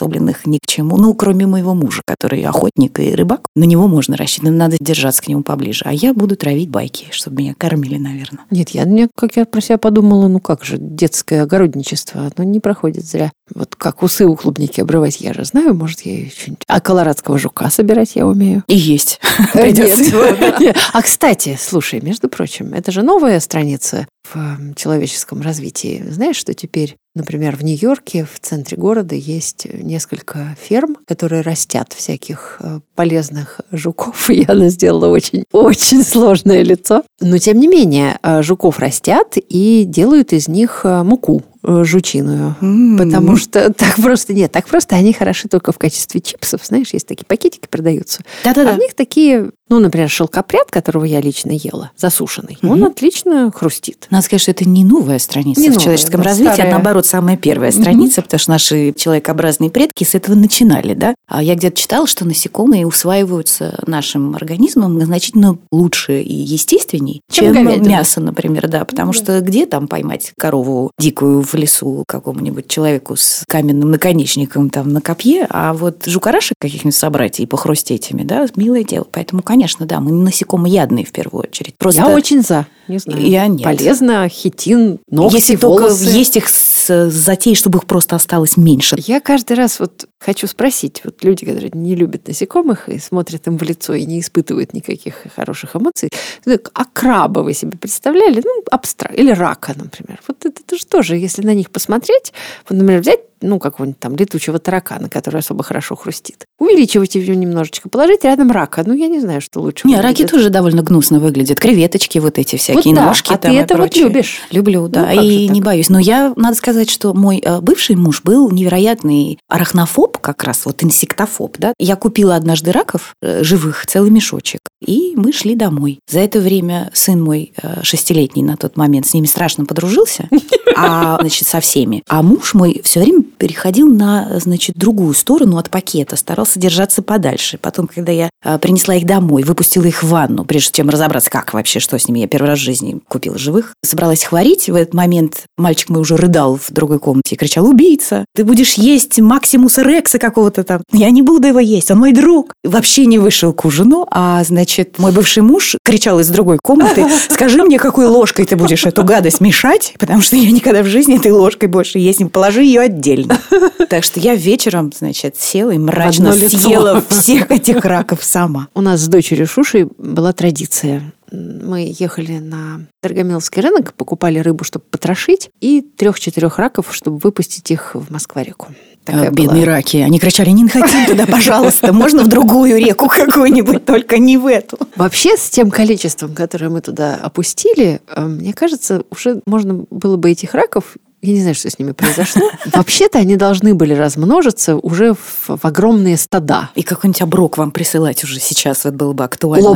ни 0.46 0.58
к 0.58 0.66
чему, 0.66 0.96
ну, 0.96 1.14
кроме 1.14 1.46
моего 1.46 1.74
мужа, 1.74 2.02
который 2.06 2.42
охотник 2.44 2.98
и 3.00 3.14
рыбак. 3.14 3.46
На 3.54 3.64
него 3.64 3.86
можно 3.86 4.16
рассчитывать, 4.16 4.56
надо 4.56 4.76
держаться 4.80 5.22
к 5.22 5.28
нему 5.28 5.42
поближе. 5.42 5.82
А 5.84 5.92
я 5.92 6.14
буду 6.14 6.36
травить 6.36 6.68
байки, 6.68 7.06
чтобы 7.10 7.42
меня 7.42 7.54
кормили, 7.54 7.98
наверное. 7.98 8.44
Нет, 8.50 8.70
я, 8.70 8.86
как 9.16 9.36
я 9.36 9.44
про 9.44 9.60
себя 9.60 9.78
подумала, 9.78 10.28
ну 10.28 10.40
как 10.40 10.64
же, 10.64 10.76
детское 10.78 11.42
огородничество, 11.42 12.30
оно 12.36 12.48
не 12.48 12.60
проходит 12.60 13.04
зря. 13.04 13.32
Вот 13.54 13.76
как 13.76 14.02
усы 14.02 14.26
у 14.26 14.36
клубники 14.36 14.80
обрывать, 14.80 15.20
я 15.20 15.34
же 15.34 15.44
знаю, 15.44 15.74
может, 15.74 16.00
я 16.02 16.28
что-нибудь... 16.30 16.64
А 16.66 16.80
колорадского 16.80 17.38
жука 17.38 17.70
собирать 17.70 18.16
я 18.16 18.26
умею. 18.26 18.64
И 18.66 18.76
есть. 18.76 19.20
Придется. 19.52 20.14
А, 20.92 21.02
кстати, 21.02 21.58
слушай, 21.60 22.00
между 22.00 22.28
прочим, 22.28 22.72
это 22.72 22.92
же 22.92 23.02
новая 23.02 23.40
страница 23.40 24.06
в 24.32 24.74
человеческом 24.74 25.40
развитии. 25.40 26.04
Знаешь, 26.08 26.36
что 26.36 26.54
теперь, 26.54 26.96
например, 27.14 27.56
в 27.56 27.62
Нью-Йорке, 27.62 28.24
в 28.24 28.40
центре 28.40 28.76
города, 28.76 29.14
есть 29.14 29.66
несколько 29.72 30.56
ферм, 30.60 30.96
которые 31.06 31.42
растят 31.42 31.92
всяких 31.92 32.56
э, 32.60 32.80
полезных 32.94 33.60
жуков. 33.72 34.30
И 34.34 34.44
Яна 34.46 34.68
сделала 34.68 35.08
очень, 35.08 35.44
очень 35.52 36.02
сложное 36.02 36.62
лицо. 36.62 37.04
Но, 37.20 37.38
тем 37.38 37.58
не 37.58 37.68
менее, 37.68 38.18
э, 38.22 38.42
жуков 38.42 38.78
растят 38.78 39.36
и 39.36 39.84
делают 39.84 40.32
из 40.32 40.48
них 40.48 40.80
э, 40.84 41.02
муку 41.02 41.42
жучиную. 41.66 42.56
М. 42.60 42.98
Потому 42.98 43.36
что 43.36 43.72
так 43.72 43.96
просто 43.96 44.34
нет, 44.34 44.52
так 44.52 44.66
просто 44.66 44.96
они 44.96 45.12
хороши 45.12 45.48
только 45.48 45.72
в 45.72 45.78
качестве 45.78 46.20
чипсов. 46.20 46.60
Знаешь, 46.64 46.88
есть 46.92 47.06
такие 47.06 47.24
пакетики 47.26 47.66
продаются. 47.68 48.22
А 48.44 48.48
Да-да-да. 48.48 48.72
в 48.74 48.78
них 48.78 48.94
такие, 48.94 49.50
ну, 49.68 49.78
например, 49.80 50.08
шелкопряд, 50.10 50.70
которого 50.70 51.04
я 51.04 51.20
лично 51.20 51.52
ела, 51.52 51.90
засушенный, 51.96 52.58
он 52.62 52.80
Мгм. 52.80 52.84
отлично 52.86 53.50
хрустит. 53.54 54.06
Надо 54.10 54.24
сказать, 54.24 54.42
что 54.42 54.50
это 54.50 54.68
не 54.68 54.84
новая 54.84 55.18
страница 55.18 55.60
Не 55.60 55.68
в 55.68 55.70
новая, 55.72 55.82
человеческом 55.84 56.20
да, 56.22 56.28
развитии, 56.28 56.52
старая. 56.52 56.70
а 56.70 56.74
наоборот 56.74 57.06
самая 57.06 57.36
первая 57.36 57.72
страница, 57.72 58.22
потому 58.22 58.38
что 58.38 58.50
наши 58.50 58.92
человекообразные 58.96 59.70
предки 59.70 60.04
с 60.04 60.14
этого 60.14 60.34
начинали, 60.36 60.94
да. 60.94 61.14
А 61.26 61.42
я 61.42 61.54
где-то 61.54 61.76
читала, 61.80 62.06
что 62.06 62.24
насекомые 62.26 62.86
усваиваются 62.86 63.82
нашим 63.86 64.34
организмом 64.34 65.00
значительно 65.00 65.58
лучше 65.72 66.20
и 66.20 66.32
естественней, 66.34 67.20
Чем 67.30 67.54
чем, 67.54 67.64
говядина. 67.64 67.88
мясо, 67.88 68.20
например, 68.20 68.68
да, 68.68 68.84
потому 68.84 69.12
Да. 69.12 69.18
что 69.18 69.40
где 69.40 69.66
там 69.66 69.88
поймать 69.88 70.32
корову 70.38 70.90
дикую 70.98 71.42
в 71.42 71.53
лесу 71.56 72.04
какому-нибудь 72.06 72.68
человеку 72.68 73.16
с 73.16 73.44
каменным 73.48 73.90
наконечником 73.90 74.70
там 74.70 74.88
на 74.92 75.00
копье, 75.00 75.46
а 75.50 75.72
вот 75.72 76.04
жукарашек 76.06 76.56
каких-нибудь 76.60 76.94
собрать 76.96 77.40
и 77.40 77.46
похрустеть 77.46 78.10
ими, 78.10 78.22
да, 78.22 78.46
милое 78.56 78.84
дело. 78.84 79.06
Поэтому, 79.10 79.42
конечно, 79.42 79.86
да, 79.86 80.00
мы 80.00 80.12
насекомоядные 80.12 81.04
в 81.04 81.12
первую 81.12 81.44
очередь. 81.44 81.76
Просто 81.76 82.02
Я 82.02 82.08
очень 82.08 82.42
за. 82.42 82.66
Не 82.88 82.98
знаю. 82.98 83.20
Я 83.26 83.46
нет. 83.46 83.62
Полезно, 83.62 84.28
хитин, 84.28 84.98
ногти, 85.10 85.36
Если 85.36 85.56
только 85.56 85.82
волосы. 85.84 86.04
есть 86.04 86.36
их 86.36 86.48
с 86.84 87.10
с 87.10 87.14
затеей, 87.14 87.56
чтобы 87.56 87.78
их 87.78 87.86
просто 87.86 88.16
осталось 88.16 88.56
меньше. 88.56 88.96
Я 88.98 89.20
каждый 89.20 89.56
раз 89.56 89.80
вот 89.80 90.06
хочу 90.18 90.46
спросить, 90.46 91.02
вот 91.04 91.24
люди, 91.24 91.46
которые 91.46 91.70
не 91.74 91.94
любят 91.94 92.28
насекомых 92.28 92.88
и 92.88 92.98
смотрят 92.98 93.46
им 93.46 93.56
в 93.56 93.62
лицо 93.62 93.94
и 93.94 94.04
не 94.04 94.20
испытывают 94.20 94.74
никаких 94.74 95.14
хороших 95.34 95.76
эмоций, 95.76 96.10
так, 96.44 96.70
а 96.74 96.84
краба 96.84 97.40
вы 97.40 97.54
себе 97.54 97.78
представляли? 97.78 98.42
Ну, 98.44 98.62
абстракт. 98.70 99.18
Или 99.18 99.32
рака, 99.32 99.74
например. 99.76 100.20
Вот 100.28 100.44
это, 100.44 100.62
это 100.62 100.76
же 100.76 100.86
тоже, 100.86 101.16
если 101.16 101.42
на 101.42 101.54
них 101.54 101.70
посмотреть, 101.70 102.32
вот, 102.68 102.78
например, 102.78 103.00
взять 103.00 103.20
ну, 103.44 103.58
какого-нибудь 103.58 104.00
там 104.00 104.16
летучего 104.16 104.58
таракана, 104.58 105.08
который 105.08 105.40
особо 105.40 105.62
хорошо 105.62 105.96
хрустит. 105.96 106.46
Увеличивать 106.58 107.14
его 107.14 107.34
немножечко, 107.34 107.88
положить 107.88 108.24
рядом 108.24 108.50
рака. 108.50 108.82
Ну, 108.86 108.94
я 108.94 109.08
не 109.08 109.20
знаю, 109.20 109.40
что 109.40 109.60
лучше. 109.60 109.86
Не, 109.86 110.00
раки 110.00 110.26
тоже 110.26 110.50
довольно 110.50 110.82
гнусно 110.82 111.18
выглядят. 111.20 111.60
Креветочки 111.60 112.18
вот 112.18 112.38
эти 112.38 112.56
всякие, 112.56 112.94
Вот 112.94 112.94
да, 112.94 113.06
ножки 113.06 113.32
а 113.32 113.38
там 113.38 113.50
ты 113.52 113.56
и 113.56 113.60
это 113.60 113.76
вот 113.76 113.90
прочее. 113.90 114.04
любишь. 114.04 114.40
Люблю, 114.50 114.88
да, 114.88 115.00
Ну, 115.00 115.06
как 115.16 115.24
же 115.24 115.32
и 115.32 115.48
не 115.48 115.60
боюсь. 115.60 115.88
Но 115.88 115.98
я, 115.98 116.32
надо 116.36 116.56
сказать, 116.56 116.90
что 116.90 117.12
мой 117.14 117.38
э, 117.38 117.60
бывший 117.60 117.96
муж 117.96 118.22
был 118.22 118.50
невероятный 118.50 119.38
арахнофоб, 119.48 120.18
как 120.18 120.44
раз 120.44 120.64
вот 120.66 120.82
инсектофоб, 120.82 121.56
да. 121.58 121.74
Я 121.78 121.96
купила 121.96 122.36
однажды 122.36 122.72
раков 122.72 123.14
э, 123.22 123.42
живых, 123.42 123.86
целый 123.86 124.10
мешочек, 124.10 124.60
и 124.84 125.14
мы 125.16 125.32
шли 125.32 125.54
домой. 125.54 125.98
За 126.10 126.20
это 126.20 126.40
время 126.40 126.90
сын 126.92 127.22
мой 127.22 127.52
э, 127.60 127.82
шестилетний 127.82 128.42
на 128.42 128.56
тот 128.56 128.76
момент 128.76 129.06
с 129.06 129.14
ними 129.14 129.26
страшно 129.26 129.64
подружился, 129.64 130.28
а, 130.76 131.18
значит, 131.20 131.48
со 131.48 131.60
всеми. 131.60 132.02
А 132.08 132.22
муж 132.22 132.54
мой 132.54 132.80
все 132.84 133.00
время 133.00 133.22
переходил 133.22 133.88
на, 133.88 134.38
значит, 134.40 134.76
другую 134.76 135.14
сторону 135.14 135.58
от 135.58 135.70
пакета, 135.70 136.16
старался 136.16 136.58
держаться 136.58 137.02
подальше. 137.02 137.58
Потом, 137.58 137.86
когда 137.86 138.12
я 138.12 138.30
э, 138.44 138.58
принесла 138.58 138.94
их 138.96 139.06
домой, 139.06 139.42
выпустила 139.42 139.84
их 139.84 140.02
в 140.02 140.08
ванну, 140.08 140.44
прежде 140.44 140.72
чем 140.72 140.90
разобраться, 140.90 141.30
как 141.30 141.54
вообще, 141.54 141.80
что 141.80 141.98
с 141.98 142.08
ними, 142.08 142.20
я 142.20 142.28
первый 142.28 142.46
раз 142.48 142.58
в 142.58 142.62
жизни 142.62 143.00
купила 143.08 143.38
живых, 143.38 143.74
собралась 143.82 144.22
их 144.22 144.32
варить. 144.32 144.68
В 144.68 144.74
этот 144.74 144.94
момент 144.94 145.44
мальчик 145.56 145.88
мой 145.88 146.00
уже 146.00 146.16
рыдал 146.16 146.56
в 146.56 146.70
другой 146.70 146.98
комнате 146.98 147.34
и 147.34 147.38
кричал, 147.38 147.66
убийца, 147.66 148.24
ты 148.34 148.44
будешь 148.44 148.74
есть 148.74 149.18
Максимуса 149.18 149.82
Рекса 149.82 150.18
какого-то 150.18 150.64
там. 150.64 150.82
Я 150.92 151.10
не 151.10 151.22
буду 151.22 151.48
его 151.48 151.60
есть, 151.60 151.90
он 151.90 151.98
мой 151.98 152.12
друг. 152.12 152.52
Вообще 152.62 153.06
не 153.06 153.18
вышел 153.18 153.52
к 153.52 153.64
ужину, 153.64 154.06
а, 154.10 154.42
значит, 154.44 154.73
мой 154.98 155.12
бывший 155.12 155.42
муж 155.42 155.76
кричал 155.82 156.20
из 156.20 156.28
другой 156.28 156.58
комнаты, 156.58 157.06
скажи 157.30 157.62
мне, 157.62 157.78
какой 157.78 158.06
ложкой 158.06 158.46
ты 158.46 158.56
будешь 158.56 158.86
эту 158.86 159.04
гадость 159.04 159.40
мешать, 159.40 159.94
потому 159.98 160.20
что 160.20 160.36
я 160.36 160.50
никогда 160.50 160.82
в 160.82 160.86
жизни 160.86 161.16
этой 161.16 161.32
ложкой 161.32 161.68
больше 161.68 161.98
есть 161.98 162.20
не 162.20 162.26
положи 162.26 162.62
ее 162.62 162.80
отдельно. 162.80 163.38
Так 163.90 164.02
что 164.02 164.18
я 164.18 164.34
вечером, 164.34 164.92
значит, 164.96 165.36
села 165.38 165.70
и 165.70 165.78
мрачно 165.78 166.32
съела 166.32 167.04
всех 167.08 167.50
этих 167.50 167.84
раков 167.84 168.24
сама. 168.24 168.68
У 168.74 168.80
нас 168.80 169.00
с 169.00 169.08
дочерью 169.08 169.46
Шушей 169.46 169.86
была 169.98 170.32
традиция. 170.32 171.12
Мы 171.34 171.92
ехали 171.98 172.38
на 172.38 172.86
Торгомиловский 173.02 173.62
рынок, 173.62 173.94
покупали 173.94 174.38
рыбу, 174.38 174.64
чтобы 174.64 174.84
потрошить, 174.90 175.50
и 175.60 175.80
трех-четырех 175.80 176.58
раков, 176.58 176.88
чтобы 176.94 177.18
выпустить 177.18 177.70
их 177.70 177.94
в 177.94 178.10
Москва-реку. 178.10 178.68
Такая 179.04 179.28
А, 179.28 179.30
Бедные 179.30 179.64
была. 179.66 179.76
раки. 179.76 179.98
Они 179.98 180.18
кричали, 180.18 180.50
не 180.50 180.66
хотим 180.66 181.06
туда, 181.06 181.26
пожалуйста, 181.26 181.92
можно 181.92 182.22
в 182.22 182.28
другую 182.28 182.78
реку 182.78 183.08
какую-нибудь, 183.08 183.84
только 183.84 184.18
не 184.18 184.38
в 184.38 184.46
эту. 184.46 184.78
Вообще, 184.96 185.36
с 185.36 185.50
тем 185.50 185.70
количеством, 185.70 186.34
которое 186.34 186.70
мы 186.70 186.80
туда 186.80 187.16
опустили, 187.16 188.00
э, 188.08 188.24
мне 188.24 188.54
кажется, 188.54 189.02
уже 189.10 189.42
можно 189.46 189.84
было 189.90 190.16
бы 190.16 190.30
этих 190.30 190.54
раков 190.54 190.96
я 191.24 191.32
не 191.32 191.40
знаю, 191.40 191.54
что 191.54 191.70
с 191.70 191.78
ними 191.78 191.92
произошло. 191.92 192.42
Вообще-то 192.66 193.18
они 193.18 193.36
должны 193.36 193.74
были 193.74 193.94
размножиться 193.94 194.76
уже 194.76 195.14
в, 195.14 195.56
в 195.56 195.64
огромные 195.64 196.18
стада. 196.18 196.68
И 196.74 196.82
какой-нибудь 196.82 197.22
оброк 197.22 197.56
вам 197.56 197.70
присылать 197.70 198.22
уже 198.24 198.38
сейчас 198.40 198.84
вот 198.84 198.92
было 198.92 199.14
бы 199.14 199.24
актуально. 199.24 199.68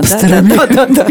Да, 0.43 0.67
да, 0.67 0.87
да, 0.87 1.05
да. 1.05 1.07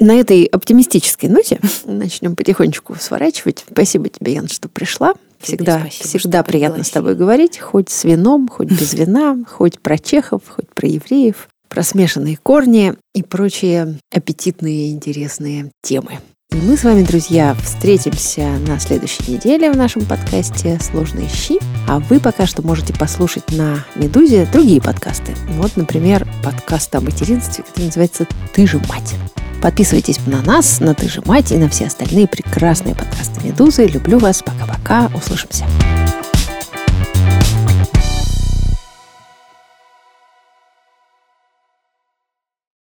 На 0.00 0.18
этой 0.18 0.44
оптимистической 0.44 1.28
ноте 1.28 1.60
начнем 1.84 2.34
потихонечку 2.34 2.96
сворачивать. 2.98 3.64
Спасибо 3.70 4.08
тебе, 4.08 4.34
Ян, 4.34 4.48
что 4.48 4.68
пришла. 4.68 5.14
Всегда, 5.38 5.80
спасибо, 5.80 6.18
всегда 6.18 6.42
приятно 6.42 6.84
с 6.84 6.90
тобой 6.90 7.14
говорить, 7.14 7.58
хоть 7.58 7.88
с 7.88 8.04
вином, 8.04 8.48
хоть 8.48 8.68
без 8.68 8.92
вина, 8.94 9.38
хоть 9.48 9.78
про 9.78 9.98
чехов, 9.98 10.42
хоть 10.48 10.68
про 10.74 10.88
евреев, 10.88 11.48
про 11.68 11.82
смешанные 11.82 12.36
корни 12.36 12.94
и 13.14 13.22
прочие 13.22 13.98
аппетитные 14.12 14.88
и 14.88 14.92
интересные 14.92 15.70
темы. 15.82 16.18
И 16.52 16.56
мы 16.56 16.76
с 16.76 16.82
вами, 16.82 17.04
друзья, 17.04 17.54
встретимся 17.62 18.42
на 18.66 18.80
следующей 18.80 19.30
неделе 19.30 19.70
в 19.70 19.76
нашем 19.76 20.04
подкасте 20.04 20.80
«Сложные 20.80 21.28
щи». 21.28 21.60
А 21.88 22.00
вы 22.00 22.18
пока 22.18 22.46
что 22.46 22.62
можете 22.62 22.92
послушать 22.92 23.52
на 23.52 23.86
«Медузе» 23.94 24.48
другие 24.52 24.82
подкасты. 24.82 25.36
Вот, 25.50 25.76
например, 25.76 26.26
подкаст 26.42 26.92
о 26.96 27.00
материнстве, 27.00 27.62
который 27.62 27.86
называется 27.86 28.26
«Ты 28.52 28.66
же 28.66 28.78
мать». 28.88 29.14
Подписывайтесь 29.60 30.20
на 30.26 30.42
нас, 30.42 30.80
на 30.80 30.94
«Ты 30.94 31.08
же 31.08 31.22
мать» 31.24 31.52
и 31.52 31.56
на 31.56 31.68
все 31.68 31.86
остальные 31.86 32.28
прекрасные 32.28 32.94
подкасты 32.94 33.46
«Медузы». 33.46 33.86
Люблю 33.86 34.18
вас. 34.18 34.42
Пока-пока. 34.42 35.10
Услышимся. 35.14 35.64